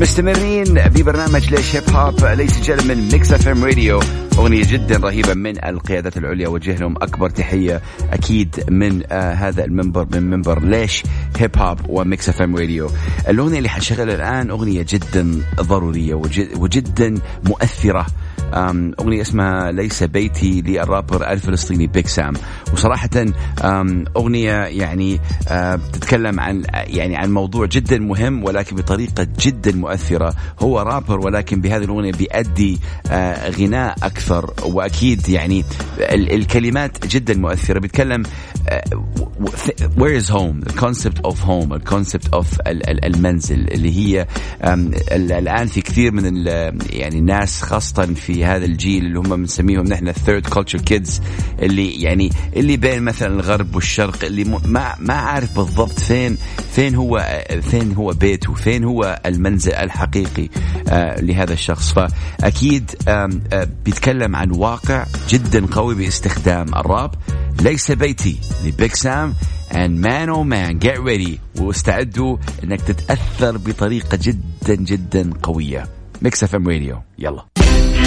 مستمرين 0.00 0.64
ببرنامج 0.74 1.50
ليش 1.54 1.76
هيب 1.76 1.90
هوب 1.90 2.24
ليس 2.24 2.60
جل 2.60 2.88
من 2.88 3.08
Mix 3.12 3.32
FM 3.32 3.64
Radio 3.64 4.00
أغنية 4.38 4.62
جدا 4.64 4.96
رهيبة 4.96 5.34
من 5.34 5.64
القيادات 5.64 6.16
العليا 6.16 6.48
وجه 6.48 6.76
لهم 6.76 6.96
أكبر 6.96 7.30
تحية 7.30 7.82
أكيد 8.12 8.64
من 8.70 9.02
آه 9.12 9.32
هذا 9.32 9.64
المنبر 9.64 10.06
من 10.12 10.22
منبر 10.30 10.62
ليش 10.62 11.02
هيب 11.38 11.58
هوب 11.58 11.78
و 11.88 12.28
Mix 12.28 12.42
FM 12.42 12.56
Radio 12.56 12.90
الأغنية 13.28 13.58
اللي 13.58 13.68
حنشغلها 13.68 14.14
الآن 14.14 14.50
أغنية 14.50 14.86
جدا 14.88 15.40
ضرورية 15.60 16.14
وجد 16.14 16.48
وجدا 16.56 17.14
مؤثرة. 17.44 18.06
أغنية 18.54 19.20
اسمها 19.22 19.72
ليس 19.72 20.02
بيتي 20.02 20.62
للرابر 20.62 21.30
الفلسطيني 21.32 21.86
Big 21.86 22.06
Sam 22.08 22.32
وصراحة 22.72 23.08
أم، 23.64 24.04
أغنية 24.16 24.52
يعني 24.64 25.20
أه، 25.48 25.76
بتتكلم 25.76 26.40
عن 26.40 26.62
يعني 26.74 27.16
عن 27.16 27.32
موضوع 27.32 27.66
جدا 27.66 27.98
مهم 27.98 28.44
ولكن 28.44 28.76
بطريقة 28.76 29.26
جدا 29.40 29.72
مؤثرة. 29.72 30.34
هو 30.60 30.80
رابر 30.80 31.20
ولكن 31.20 31.60
بهذه 31.60 31.84
الأغنية 31.84 32.12
بيأدي 32.12 32.78
أه، 33.10 33.50
غناء 33.50 33.94
أكثر. 34.02 34.50
وأكيد 34.64 35.28
يعني 35.28 35.64
ال- 35.98 36.32
الكلمات 36.34 37.06
جدا 37.06 37.34
مؤثرة. 37.34 37.78
بيتكلم 37.78 38.22
أه، 38.68 38.82
where 39.98 40.22
is 40.22 40.28
home? 40.30 40.60
The 40.68 40.72
concept 40.72 41.18
of 41.24 41.36
home 41.40 41.68
the 41.78 41.90
concept 41.94 42.28
of 42.34 42.46
ال- 42.66 42.90
ال- 42.90 43.04
المنزل 43.04 43.68
اللي 43.72 43.96
هي 43.96 44.26
أم، 44.64 44.90
ال- 45.12 45.32
الآن 45.32 45.66
في 45.66 45.80
كثير 45.80 46.12
من 46.12 46.46
يعني 46.90 47.18
الناس 47.18 47.62
خاصة 47.62 48.06
في 48.14 48.44
هذا 48.44 48.64
الجيل 48.64 49.04
اللي 49.06 49.18
هم 49.18 49.36
بنسميهم 49.36 49.84
نحن 49.86 50.08
ال 50.08 50.14
third 50.14 50.46
culture 50.46 50.80
kids 50.80 51.20
اللي 51.62 52.02
يعني 52.02 52.30
اللي 52.56 52.76
بين 52.76 53.02
مثلا 53.02 53.34
الغرب 53.34 53.74
والشرق 53.74 54.24
اللي 54.24 54.44
ما 54.44 54.94
ما 55.00 55.14
عارف 55.14 55.56
بالضبط 55.56 56.00
فين 56.00 56.38
فين 56.72 56.94
هو 56.94 57.26
فين 57.70 57.92
هو 57.94 58.10
بيته 58.12 58.54
فين 58.54 58.84
هو 58.84 59.20
المنزل 59.26 59.72
الحقيقي 59.72 60.48
آه، 60.88 61.20
لهذا 61.20 61.52
الشخص. 61.52 61.92
فأكيد 61.92 62.90
آم، 63.08 63.40
آه، 63.52 63.68
بيتكلم 63.84 64.36
عن 64.36 64.50
واقع 64.50 65.06
جدا 65.28 65.66
قوي 65.66 65.94
باستخدام 65.94 66.66
الراب. 66.74 67.10
ليس 67.62 67.90
بيتي. 67.90 68.36
ل 68.64 68.72
Big 68.72 68.94
Sam 68.94 69.34
and 69.70 70.00
man 70.06 70.28
oh 70.30 70.44
man 70.44 70.78
get 70.88 70.98
ready. 70.98 71.60
واستعدوا 71.60 72.36
إنك 72.64 72.80
تتأثر 72.80 73.56
بطريقة 73.58 74.18
جدا 74.22 74.74
جدا 74.74 75.30
قوية. 75.42 75.88
Mix 76.22 76.44
FM 76.44 76.68
Radio 76.68 77.02
يلا. 77.18 77.44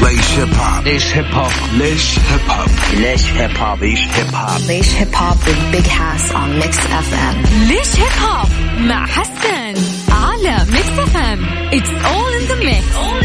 ليش 0.01 0.31
هيب 0.39 0.53
هوب 0.53 0.83
ليش 0.85 1.15
هيب 1.17 1.25
هوب 1.33 1.51
ليش 1.73 2.19
هيب 2.19 2.49
هوب 2.49 2.69
ليش 2.93 3.25
هيب 3.31 3.57
هوب 3.57 3.79
ليش 3.83 3.99
هيب 4.09 4.35
هوب 4.35 4.61
ليش 4.67 4.89
هيب 4.95 5.15
هوب 5.15 5.37
with 5.37 5.75
Big 5.75 5.87
Hass 5.87 6.31
on 6.31 6.49
Mix 6.63 6.75
FM 6.77 7.35
ليش 7.67 7.95
هيب 7.99 8.23
هوب 8.23 8.49
مع 8.79 9.05
حسن 9.05 9.73
على 10.11 10.65
Mix 10.71 10.99
FM 10.99 11.45
it's 11.73 11.89
all 11.89 12.33
in 12.33 12.45
the 12.47 12.55
mix 12.55 12.95
all 12.95 13.18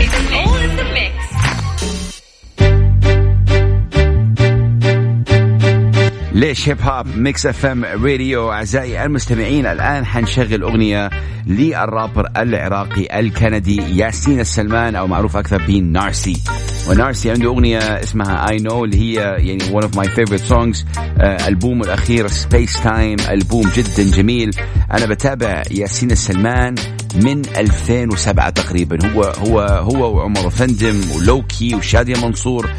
هيب 6.69 6.83
هوب 6.83 7.07
Mix 7.17 7.47
FM 7.47 7.85
Radio 7.85 8.53
أعزائي 8.53 9.05
المستمعين 9.05 9.67
الآن 9.67 10.07
حنشغل 10.07 10.63
أغنية 10.63 11.11
للرابر 11.47 12.29
العراقي 12.37 13.21
الكندي 13.21 13.99
ياسين 13.99 14.41
السلمان 14.41 14.97
أو 14.97 15.07
معروف 15.07 15.37
أكثر 15.37 15.63
ب 15.67 15.93
Narcy. 15.93 16.43
و 16.91 16.97
Narcy 16.97 17.31
عنده 17.31 17.47
أغنية 17.47 17.79
اسمها 17.79 18.51
I 18.51 18.57
Know 18.57 18.85
اللي 18.85 18.97
هي 18.97 19.15
يعني 19.39 19.81
of 19.81 19.97
my 19.97 20.07
favorite 20.07 20.49
songs. 20.49 20.99
آه 21.21 21.49
ألبوم 21.49 21.83
الأخير 21.83 22.27
Space 22.27 22.83
Time 22.83 23.17
ألبوم 23.31 23.71
جدا 23.77 24.17
جميل. 24.17 24.51
أنا 24.93 25.07
بتابع 25.07 25.63
ياسين 25.71 26.11
السلمان 26.11 26.75
من 27.15 27.43
2007 27.57 28.51
تقريبا. 28.51 29.09
هو 29.09 29.23
هو 29.23 29.61
هو 29.61 30.17
وعمر 30.17 30.51
أوفندم 30.51 31.01
ولوكي 31.17 31.75
وشادية 31.75 32.27
منصور. 32.27 32.71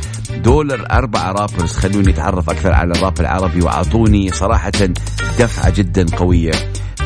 دول 0.44 0.72
الأربعة 0.72 1.32
rappers 1.32 1.72
خلوني 1.72 2.12
أتعرف 2.12 2.50
أكثر 2.50 2.74
على 2.74 2.94
الراب 2.94 3.20
العربي 3.20 3.62
وأعطوني 3.62 4.32
صراحة 4.32 4.72
دفعة 5.40 5.70
جدا 5.70 6.06
قوية. 6.18 6.52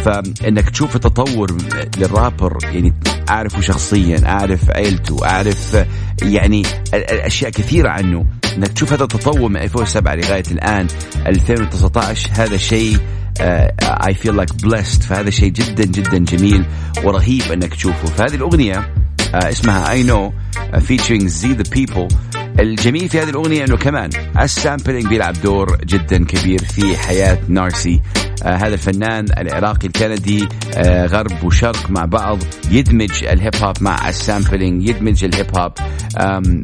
فإنك 0.05 0.69
تشوف 0.69 0.95
التطور 0.95 1.57
للرابر 1.97 2.57
يعني 2.63 2.93
أعرفه 3.29 3.61
شخصيا 3.61 4.21
أعرف 4.25 4.71
عيلته 4.71 5.25
أعرف 5.25 5.85
يعني 6.21 6.63
الاشياء 6.93 7.51
كثيرة 7.51 7.89
عنه. 7.89 8.25
إنك 8.57 8.67
تشوف 8.67 8.93
هذا 8.93 9.03
التطور 9.03 9.49
من 9.49 9.57
2007 9.57 10.15
لغاية 10.15 10.43
الآن 10.51 10.87
2019 11.27 12.29
هذا 12.31 12.57
شيء 12.57 12.97
I 13.81 14.13
feel 14.13 14.35
like 14.35 14.49
blessed. 14.51 15.01
فهذا 15.03 15.29
شيء 15.29 15.49
جدا 15.49 15.85
جدا 15.85 16.17
جميل 16.17 16.65
ورهيب 17.03 17.41
إنك 17.51 17.73
تشوفه. 17.73 18.07
فهذه 18.07 18.35
الأغنية 18.35 18.93
آه، 19.33 19.49
اسمها 19.49 20.03
know 20.03 20.33
آه، 20.57 20.79
featuring 20.79 21.27
Z 21.27 21.57
the 21.57 21.69
people. 21.69 22.07
الجميل 22.59 23.09
في 23.09 23.19
هذه 23.19 23.29
الأغنية 23.29 23.65
أنه 23.65 23.77
كمان 23.77 24.09
ال 24.41 24.48
sampling 24.48 25.07
بيلعب 25.07 25.33
دور 25.43 25.77
جدا 25.85 26.25
كبير 26.25 26.63
في 26.63 26.97
حياة 26.97 27.39
Narcy. 27.47 28.01
آه 28.43 28.55
هذا 28.55 28.73
الفنان 28.73 29.25
العراقي 29.37 29.87
الكندي 29.87 30.47
آه 30.75 31.05
غرب 31.05 31.43
وشرق 31.43 31.89
مع 31.89 32.05
بعض 32.05 32.39
يدمج 32.71 33.23
الهيب 33.23 33.55
هوب 33.55 33.75
مع 33.81 34.09
ال 34.09 34.18
sampling 34.18 34.89
يدمج 34.89 35.23
الهيب 35.23 35.57
هوب 35.57 35.71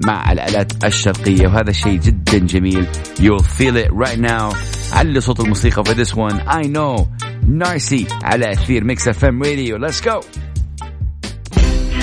مع 0.06 0.32
الآلات 0.32 0.86
الشرقية 0.86 1.48
وهذا 1.48 1.72
شيء 1.72 2.00
جدا 2.00 2.38
جميل. 2.38 2.88
You'll 3.20 3.44
feel 3.44 3.76
it 3.78 3.92
right 3.92 4.20
now. 4.20 4.56
علي 4.94 5.22
صوت 5.22 5.40
الموسيقى 5.40 5.84
for 5.86 5.94
this 5.94 6.12
one. 6.12 6.40
I 6.48 6.68
know. 6.68 7.08
Narcy 7.48 8.08
على 8.24 8.52
أثير 8.52 8.84
Mix 8.84 9.08
FM 9.08 9.44
Radio. 9.44 9.78
Let's 9.88 10.02
go. 10.02 10.26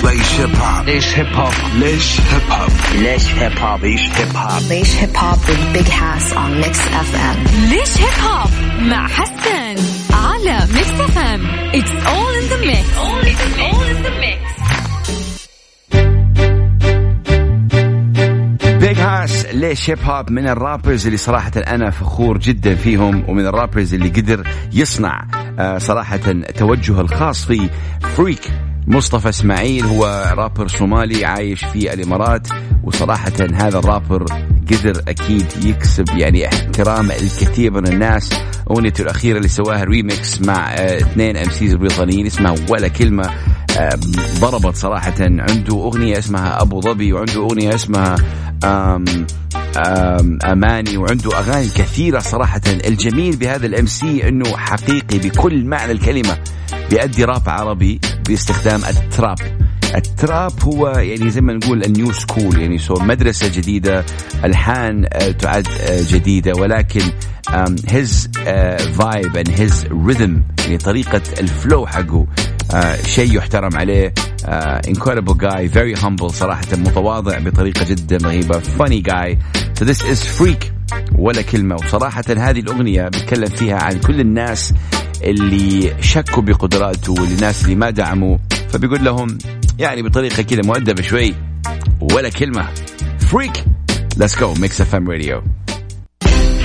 ليش 0.03 0.39
هيب 0.39 0.55
هوب 0.55 0.85
ليش 0.85 1.19
هيب 1.19 1.33
هوب 1.35 1.53
ليش 1.75 2.19
هيب 2.19 2.51
هوب 2.51 2.71
ليش 2.95 3.27
هيب 3.33 3.57
هوب 3.57 3.83
ليش 3.83 4.01
هيب 4.15 4.35
هوب 4.35 4.61
ليش 4.69 4.95
هيب 4.95 5.17
هوب 5.17 5.37
with 5.37 5.77
Big 5.77 5.87
Hass 5.89 6.33
on 6.33 6.51
Mix 6.63 6.77
FM 7.09 7.37
ليش 7.69 7.97
هيب 7.97 8.25
هوب 8.27 8.49
مع 8.81 9.07
حسن 9.07 9.75
على 10.13 10.67
Mix 10.73 10.89
FM 10.89 11.41
it's 11.73 11.91
all 11.91 12.33
in 12.33 12.43
the 12.49 12.57
mix 12.65 12.89
all 12.97 13.85
in 13.93 14.05
the 14.05 14.11
mix. 14.23 14.43
Big 18.79 18.97
Hass 18.99 19.45
ليش 19.45 19.89
هيب 19.89 19.99
هوب 20.03 20.31
من 20.31 20.47
ال 20.47 20.54
rappers 20.54 21.05
اللي 21.05 21.17
صراحة 21.17 21.51
أنا 21.57 21.89
فخور 21.89 22.37
جدا 22.37 22.75
فيهم 22.75 23.23
ومن 23.27 23.45
ال 23.45 23.51
rappers 23.51 23.93
اللي 23.93 24.09
قدر 24.09 24.47
يصنع 24.73 25.27
آه، 25.59 25.77
صراحة 25.77 26.17
توجهه 26.57 27.01
الخاص 27.01 27.45
في 27.45 27.69
Freek 28.15 28.51
مصطفى 28.87 29.29
اسماعيل 29.29 29.85
هو 29.85 30.33
رابر 30.37 30.67
صومالي 30.67 31.25
عايش 31.25 31.65
في 31.65 31.93
الامارات 31.93 32.47
وصراحة 32.83 33.31
هذا 33.53 33.79
الرابر 33.79 34.25
قدر 34.71 35.01
أكيد 35.07 35.45
يكسب 35.65 36.05
يعني 36.17 36.47
احترام 36.47 37.11
الكثير 37.11 37.71
من 37.71 37.87
الناس. 37.87 38.29
اغنيته 38.71 39.01
الاخيرة 39.01 39.37
اللي 39.37 39.47
سواها 39.47 39.83
ريميكس 39.83 40.41
مع 40.41 40.73
آه، 40.73 40.97
اثنين 40.97 41.37
MCs 41.37 41.73
بريطانيين 41.73 42.25
اسمها 42.25 42.55
ولا 42.69 42.87
كلمة. 42.87 43.29
آه، 43.79 43.99
ضربت 44.39 44.75
صراحة 44.75 45.15
عنده 45.19 45.73
اغنية 45.75 46.17
اسمها 46.17 46.61
ابو 46.61 46.81
ظبي 46.81 47.13
وعنده 47.13 47.41
اغنية 47.41 47.75
اسمها 47.75 48.15
آم 48.63 49.05
اماني 50.45 50.97
وعنده 50.97 51.39
اغاني 51.39 51.67
كثيرة 51.67 52.19
صراحة. 52.19 52.61
الجميل 52.67 53.35
بهذا 53.35 53.65
ال 53.65 53.85
MC 53.85 54.27
انه 54.27 54.57
حقيقي 54.57 55.17
بكل 55.17 55.65
معنى 55.65 55.91
الكلمة. 55.91 56.37
بيأدي 56.89 57.23
راب 57.23 57.49
عربي 57.49 57.99
باستخدام 58.27 58.81
ال 58.85 58.94
trap. 58.94 59.37
ال 59.95 60.06
trap 60.06 60.51
هو 60.63 60.87
يعني 60.89 61.29
زي 61.29 61.41
ما 61.41 61.53
نقول 61.53 61.83
ال 61.83 61.90
new 61.90 62.11
school 62.11 62.59
يعني 62.59 62.77
so 62.77 62.93
مدرسة 62.93 63.47
جديدة 63.47 64.05
ألحان 64.43 65.05
آه، 65.13 65.31
تعد 65.31 65.67
آه، 65.81 66.01
جديدة 66.09 66.51
ولكن 66.61 67.01
his 67.87 68.29
vibe 68.97 69.37
and 69.37 69.49
his 69.57 69.85
rhythm 70.05 70.43
يعني 70.59 70.77
طريقة 70.77 71.21
ال 71.39 71.49
flow 71.49 71.87
حقه 71.87 72.27
شيء 73.05 73.37
يحترم 73.37 73.75
عليه. 73.75 74.13
آه 74.45 74.81
incredible 74.87 75.33
guy 75.33 75.73
very 75.75 76.01
humble 76.03 76.27
صراحة 76.27 76.65
متواضع 76.73 77.39
بطريقة 77.39 77.85
جدا 77.85 78.17
رهيبة 78.27 78.59
funny 78.59 79.01
guy. 79.09 79.37
So 79.79 79.85
this 79.85 80.01
is 80.01 80.39
Freek 80.39 80.65
ولا 81.15 81.41
كلمة. 81.41 81.75
وصراحة 81.75 82.23
هذه 82.29 82.59
الأغنية 82.59 83.07
بتكلم 83.07 83.49
فيها 83.49 83.77
عن 83.83 83.99
كل 83.99 84.19
الناس 84.19 84.73
اللي 85.23 85.93
شكوا 86.01 86.43
بقدراته 86.43 87.13
والناس 87.13 87.63
اللي 87.63 87.75
ما 87.75 87.89
دعموا 87.89 88.37
فبيقول 88.69 89.03
لهم 89.03 89.37
يعني 89.79 90.01
بطريقة 90.01 90.43
كذا 90.43 90.61
مؤدبة 90.65 91.01
شوي 91.01 91.35
ولا 92.01 92.29
كلمة. 92.29 92.67
Freek 93.19 93.65
Let's 94.19 94.35
go 94.35 94.53
Mix 94.61 94.79
FM 94.79 95.07
Radio. 95.07 95.62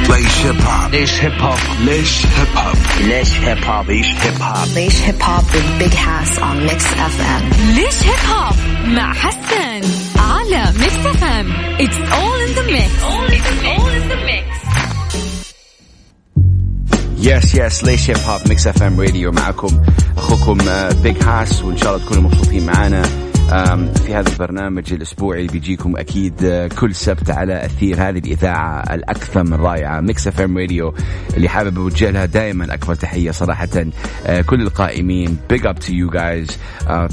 ليش 0.09 0.39
هيب 0.45 0.61
هوب 0.63 0.91
ليش 0.93 1.21
هيب 1.21 1.33
هوب 1.43 1.59
ليش 1.85 2.27
هيب 2.27 2.49
هوب 2.57 2.77
ليش 3.01 3.33
هيب 3.41 3.65
هوب 3.65 3.91
ليش 3.91 4.07
هيب 4.07 4.43
هوب 4.43 4.69
Leish 4.75 4.99
Hip 5.07 5.21
Hop 5.23 5.45
with 5.55 5.69
Big 5.81 5.95
Hass 5.95 6.39
on 6.39 6.57
Mix 6.69 6.81
FM. 7.15 7.43
ليش 7.75 8.03
هيب 8.03 8.31
هوب 8.31 8.57
مع 8.89 9.13
حسن 9.15 9.81
على 10.19 10.73
Mix 10.81 11.07
FM 11.07 11.53
it's 11.81 11.97
all 12.13 12.39
in 12.41 12.55
the 12.55 12.63
mix 12.63 13.03
all 13.03 13.91
in 13.91 14.11
the 14.13 14.19
mix. 14.29 14.49
Yes 17.21 17.55
yes 17.55 17.85
ليش 17.85 18.11
هيب 18.11 18.19
هوب 18.19 18.41
Mix 18.49 18.67
FM 18.67 19.01
Radio 19.01 19.33
معكم. 19.33 19.81
أخوكم 20.17 20.59
Big 21.03 21.23
Hass 21.25 21.63
وإن 21.63 21.77
شاء 21.77 21.95
الله 21.97 22.07
تكونوا 22.07 22.23
مبسوطين 22.23 22.67
معنا 22.67 23.03
آم، 23.05 23.28
في 23.49 24.15
هذا 24.15 24.31
البرنامج 24.33 24.93
الأسبوعي 24.93 25.41
اللي 25.41 25.53
بيجيكم 25.53 25.97
أكيد 25.97 26.45
آه، 26.45 26.69
كل 26.69 26.95
سبت 26.95 27.31
على 27.31 27.65
أثير. 27.65 27.97
هذه 27.97 28.19
الإذاعة 28.19 28.95
الأكثر 28.95 29.45
من 29.45 29.55
رائعة. 29.55 30.01
Mix 30.01 30.29
FM 30.29 30.59
Radio 30.59 30.95
اللي 31.37 31.49
حابب 31.49 31.79
أوجه 31.79 32.11
لها 32.11 32.27
دائما 32.27 32.75
أكبر 32.75 32.95
تحية 32.95 33.31
صراحة. 33.31 33.69
آه، 34.27 34.41
كل 34.41 34.63
القائمين 34.63 35.37
big 35.51 35.67
up 35.67 35.79
to 35.79 35.93
you 35.93 36.11
guys 36.11 36.59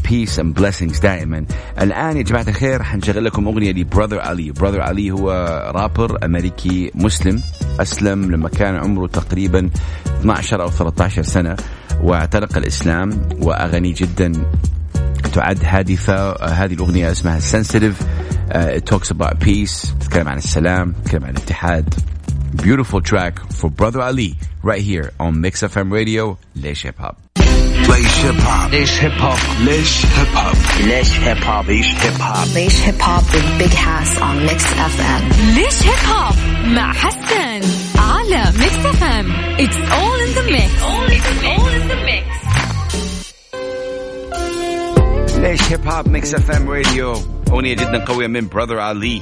peace 0.09 0.39
and 0.39 0.59
blessings 0.59 1.01
دائما. 1.01 1.45
الآن 1.81 2.17
يا 2.17 2.21
جماعة 2.21 2.45
الخير 2.47 2.83
حنشغل 2.83 3.25
لكم 3.25 3.47
أغنية 3.47 3.71
ل 3.71 3.77
Brother 3.77 4.19
Ali. 4.19 4.51
Brother 4.51 4.81
Ali 4.81 5.11
هو 5.11 5.31
رابر 5.75 6.25
أمريكي 6.25 6.91
مسلم 6.95 7.41
أسلم 7.79 8.31
لما 8.31 8.49
كان 8.49 8.75
عمره 8.75 9.07
تقريبا 9.07 9.69
12 10.07 10.61
أو 10.61 10.69
13 10.69 11.21
سنة 11.21 11.55
واعتنق 12.01 12.57
الإسلام 12.57 13.29
واغاني 13.41 13.91
جدا 13.91 14.31
تعد 15.35 15.59
هادفة 15.65 16.13
آه، 16.13 16.45
هذه 16.47 16.73
الأغنية 16.73 17.11
اسمها 17.11 17.39
sensitive. 17.39 17.95
Uh, 18.51 18.77
it 18.77 18.85
talks 18.85 19.11
about 19.11 19.39
peace 19.39 19.93
تتكلم 19.99 20.27
عن 20.27 20.37
السلام 20.37 20.91
تتكلم 20.91 21.23
عن 21.25 21.29
الاتحاد. 21.29 21.93
Beautiful 22.61 23.01
track 23.01 23.39
for 23.53 23.69
Brother 23.69 24.01
Ali 24.01 24.35
right 24.63 24.81
here 24.81 25.11
on 25.19 25.41
Mix 25.41 25.63
FM 25.63 25.91
Radio 25.91 26.37
ليش 26.55 26.85
هيب 26.87 26.93
هوب 26.99 27.15
ليش 27.89 28.25
هيب 28.25 28.39
هوب 28.41 28.71
ليش 28.71 29.01
هيب 29.03 29.11
هوب 29.21 29.37
ليش 29.59 30.05
هيب 30.05 30.33
هوب 30.39 30.55
ليش 30.79 31.15
هيب 31.17 31.43
هوب 31.43 31.65
ليش 31.67 31.95
هيب 31.95 32.21
هوب 32.21 32.45
Leish 32.55 32.77
Hip 32.85 33.01
Hop 33.01 33.23
with 33.33 33.47
Big 33.61 33.73
Hass 33.85 34.17
on 34.21 34.35
Mix 34.49 34.63
FM. 34.95 35.23
ليش 35.55 35.83
هيب 35.83 35.99
هوب 36.09 36.35
مع 36.65 36.93
حسن 36.93 37.61
على 37.99 38.43
Mix 38.59 38.85
FM 38.85 39.31
it's 39.59 39.75
all 39.91 40.19
in 40.19 40.33
the 40.33 40.41
mix 40.41 40.81
all 40.81 41.11
in 41.11 41.21
the 41.27 41.43
mix. 41.43 41.64
ليش 45.45 45.71
هيب 45.71 45.87
هوب 45.87 46.09
Mix 46.09 46.35
FM 46.35 46.69
Radio 46.69 47.13
أغنية 47.49 47.73
جدا 47.73 48.05
قوية 48.05 48.27
من 48.27 48.47
Brother 48.47 48.79
Ali 48.79 49.21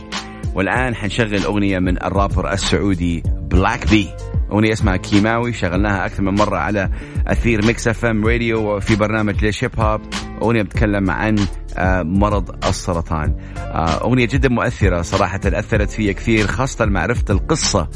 والآن 0.56 0.96
حنشغل 0.96 1.44
أغنية 1.44 1.80
من 1.80 2.04
الرابر 2.04 2.54
السعودي 2.54 3.24
Black 3.26 3.90
B 3.90 4.08
أغنية 4.52 4.74
اسمها 4.74 4.98
كيماوي 4.98 5.54
شغلناها 5.54 6.06
أكثر 6.06 6.24
من 6.24 6.34
مرة 6.34 6.58
على 6.58 6.90
أثير 7.28 7.66
Mix 7.66 7.88
FM 7.88 8.26
Radio 8.26 8.76
وفي 8.76 8.96
برنامج 8.96 9.46
ليش 9.46 9.64
هيب 9.64 9.80
هوب 9.80 10.02
أغنية 10.42 10.62
بتتكلم 10.62 11.12
عن 11.12 11.36
آه، 11.78 12.04
مرض 12.04 12.66
السرطان. 12.66 13.36
آه، 13.58 14.04
أغنية 14.04 14.26
جدا 14.26 14.50
مؤثرة 14.50 15.02
صراحة 15.02 15.42
أثرت 15.46 15.90
فيا 15.90 16.12
كثير 16.12 16.48
خاصة 16.48 16.86
مع 16.86 17.02
عرفت 17.02 17.32
القصة 17.32 17.90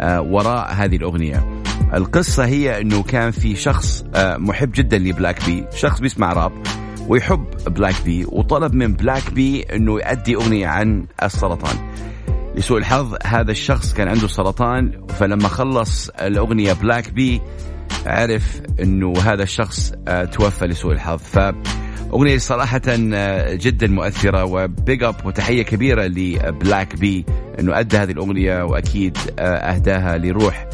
آه، 0.00 0.20
وراء 0.20 0.72
هذه 0.72 0.96
الأغنية. 0.96 1.62
القصة 1.94 2.44
هي 2.44 2.80
أنه 2.80 3.02
كان 3.02 3.30
في 3.30 3.56
شخص 3.56 4.04
محب 4.16 4.72
جدا 4.74 4.98
ل 4.98 5.06
Black 5.06 5.46
B 5.46 5.64
شخص 5.74 6.00
بيسمع 6.00 6.32
راب. 6.32 6.52
ويحب 7.08 7.44
Black 7.66 7.94
B 8.04 8.24
وطلب 8.28 8.74
من 8.74 8.92
Black 8.94 9.30
B 9.30 9.62
إنه 9.62 9.92
يؤدي 9.92 10.36
أغنية 10.36 10.66
عن 10.66 11.06
السرطان. 11.22 11.76
لسوء 12.54 12.78
الحظ 12.78 13.14
هذا 13.24 13.50
الشخص 13.50 13.94
كان 13.94 14.08
عنده 14.08 14.28
سرطان 14.28 15.06
فلما 15.08 15.48
خلص 15.48 16.08
الأغنية 16.08 16.72
Black 16.72 17.10
B 17.10 17.40
عرف 18.06 18.62
إنه 18.80 19.14
هذا 19.18 19.42
الشخص 19.42 19.92
آه، 20.08 20.24
توفى 20.24 20.66
لسوء 20.66 20.92
الحظ. 20.92 21.20
فأغنية 22.10 22.38
صراحة 22.38 22.80
آه، 22.88 23.54
جدا 23.54 23.86
مؤثرة 23.86 24.44
و 24.44 24.59
big 24.59 25.02
up 25.02 25.26
وتحية 25.26 25.62
كبيرة 25.62 26.06
ل 26.06 26.21
Black 26.21 26.96
B 26.96 27.24
إنه 27.60 27.80
أدى 27.80 27.96
هذه 27.96 28.10
الأغنية 28.10 28.62
وأكيد 28.62 29.18
آه، 29.38 29.42
أهداها 29.42 30.18
لروح 30.18 30.66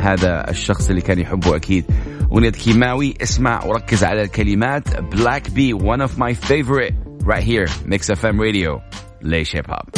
هذا 0.00 0.50
الشخص 0.50 0.88
اللي 0.88 1.00
كان 1.00 1.18
يحبه 1.18 1.56
أكيد. 1.56 1.84
أغنية 2.32 2.50
كيماوي 2.50 3.14
اسمع 3.22 3.64
وركز 3.64 4.04
على 4.04 4.22
الكلمات. 4.22 5.00
Black 5.00 5.50
B 5.50 5.74
one 5.74 6.02
of 6.08 6.10
my 6.18 6.34
favorite 6.48 6.94
right 7.24 7.44
here 7.44 7.70
Mix 7.86 8.10
FM 8.10 8.38
Radio. 8.40 8.80
ليش 9.22 9.56
هيب 9.56 9.64
هوب 9.70 9.88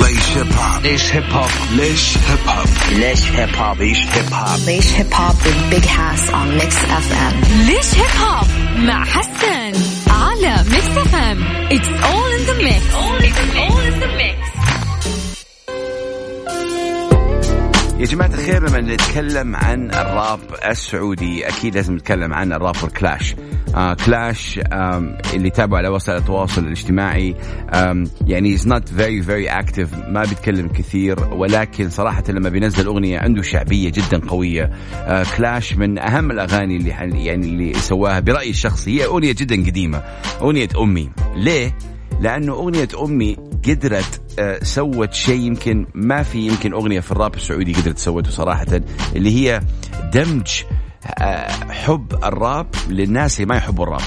ليش 0.00 0.36
هيب 0.36 0.46
هوب 0.52 0.82
ليش 0.82 1.16
هيب 1.16 1.24
هوب 1.32 1.50
ليش 1.72 2.16
هيب 2.26 2.48
هوب 2.48 2.66
ليش 2.92 3.22
هيب 3.30 3.54
هوب 3.54 3.80
ليش 3.80 4.06
هيب 4.12 4.32
هوب 4.32 4.58
Leish 4.58 4.90
Hip 4.96 5.12
Hop 5.12 5.36
with 5.44 5.60
Big 5.72 5.84
Hass 5.84 6.22
on 6.30 6.48
Mix 6.60 6.74
FM. 7.06 7.34
ليش 7.66 7.94
هيب 7.94 8.22
هوب 8.22 8.46
مع 8.78 9.04
حسن؟ 9.04 9.99
Mix 11.00 11.08
FM 11.08 11.42
it's 11.72 11.88
all 11.88 12.32
in 12.32 14.00
the 14.00 14.16
mix 14.16 14.59
يا 18.00 18.04
جماعة 18.04 18.28
الخير 18.28 18.68
لما 18.68 18.80
نتكلم 18.80 19.56
عن 19.56 19.90
الراب 19.90 20.40
السعودي 20.70 21.48
أكيد 21.48 21.74
لازم 21.74 21.94
نتكلم 21.94 22.34
عن 22.34 22.52
ال 22.52 22.57
rapper 22.57 22.88
Klash 22.88 23.34
آه 23.74 23.94
Klash 23.94 24.60
آم 24.72 25.18
اللي 25.34 25.50
تابعوا 25.50 25.78
على 25.78 25.88
وسائل 25.88 26.18
التواصل 26.18 26.64
الاجتماعي. 26.64 27.36
آم 27.74 28.04
يعني 28.26 28.58
is 28.58 28.60
not 28.60 28.82
very 28.96 29.26
very 29.26 29.48
active 29.64 30.08
ما 30.08 30.24
بيتكلم 30.28 30.68
كثير 30.68 31.24
ولكن 31.32 31.90
صراحة 31.90 32.24
لما 32.28 32.48
بينزل 32.48 32.86
أغنية 32.86 33.18
عنده 33.18 33.42
شعبية 33.42 33.90
جدا 33.90 34.28
قوية. 34.28 34.70
آه 34.94 35.26
كلاش 35.36 35.76
من 35.76 35.98
أهم 35.98 36.30
الأغاني 36.30 36.76
اللي 36.76 36.90
يعني 37.24 37.46
اللي 37.46 37.74
سواها 37.74 38.20
برأيي 38.20 38.50
الشخصي. 38.50 39.00
هي 39.00 39.04
أغنية 39.04 39.32
جدا 39.32 39.56
قديمة 39.56 40.02
أغنية 40.40 40.68
أمي. 40.80 41.10
ليه؟ 41.36 41.76
لأنه 42.20 42.52
أغنية 42.52 42.88
أمي 43.02 43.36
قدرت 43.68 44.20
سوت 44.62 45.14
شيء 45.14 45.40
يمكن 45.40 45.86
ما 45.94 46.22
في 46.22 46.38
يمكن 46.46 46.72
أغنية 46.72 47.00
في 47.00 47.12
الراب 47.12 47.34
السعودي 47.34 47.72
قدرت 47.72 47.98
سوته 47.98 48.30
صراحة 48.30 48.66
اللي 49.16 49.30
هي 49.36 49.60
دمج 50.14 50.62
آه، 51.18 51.48
حب 51.70 52.12
الراب 52.24 52.66
للناس 52.88 53.40
اللي 53.40 53.46
ما 53.46 53.56
يحبوا 53.56 53.84
الراب. 53.84 54.00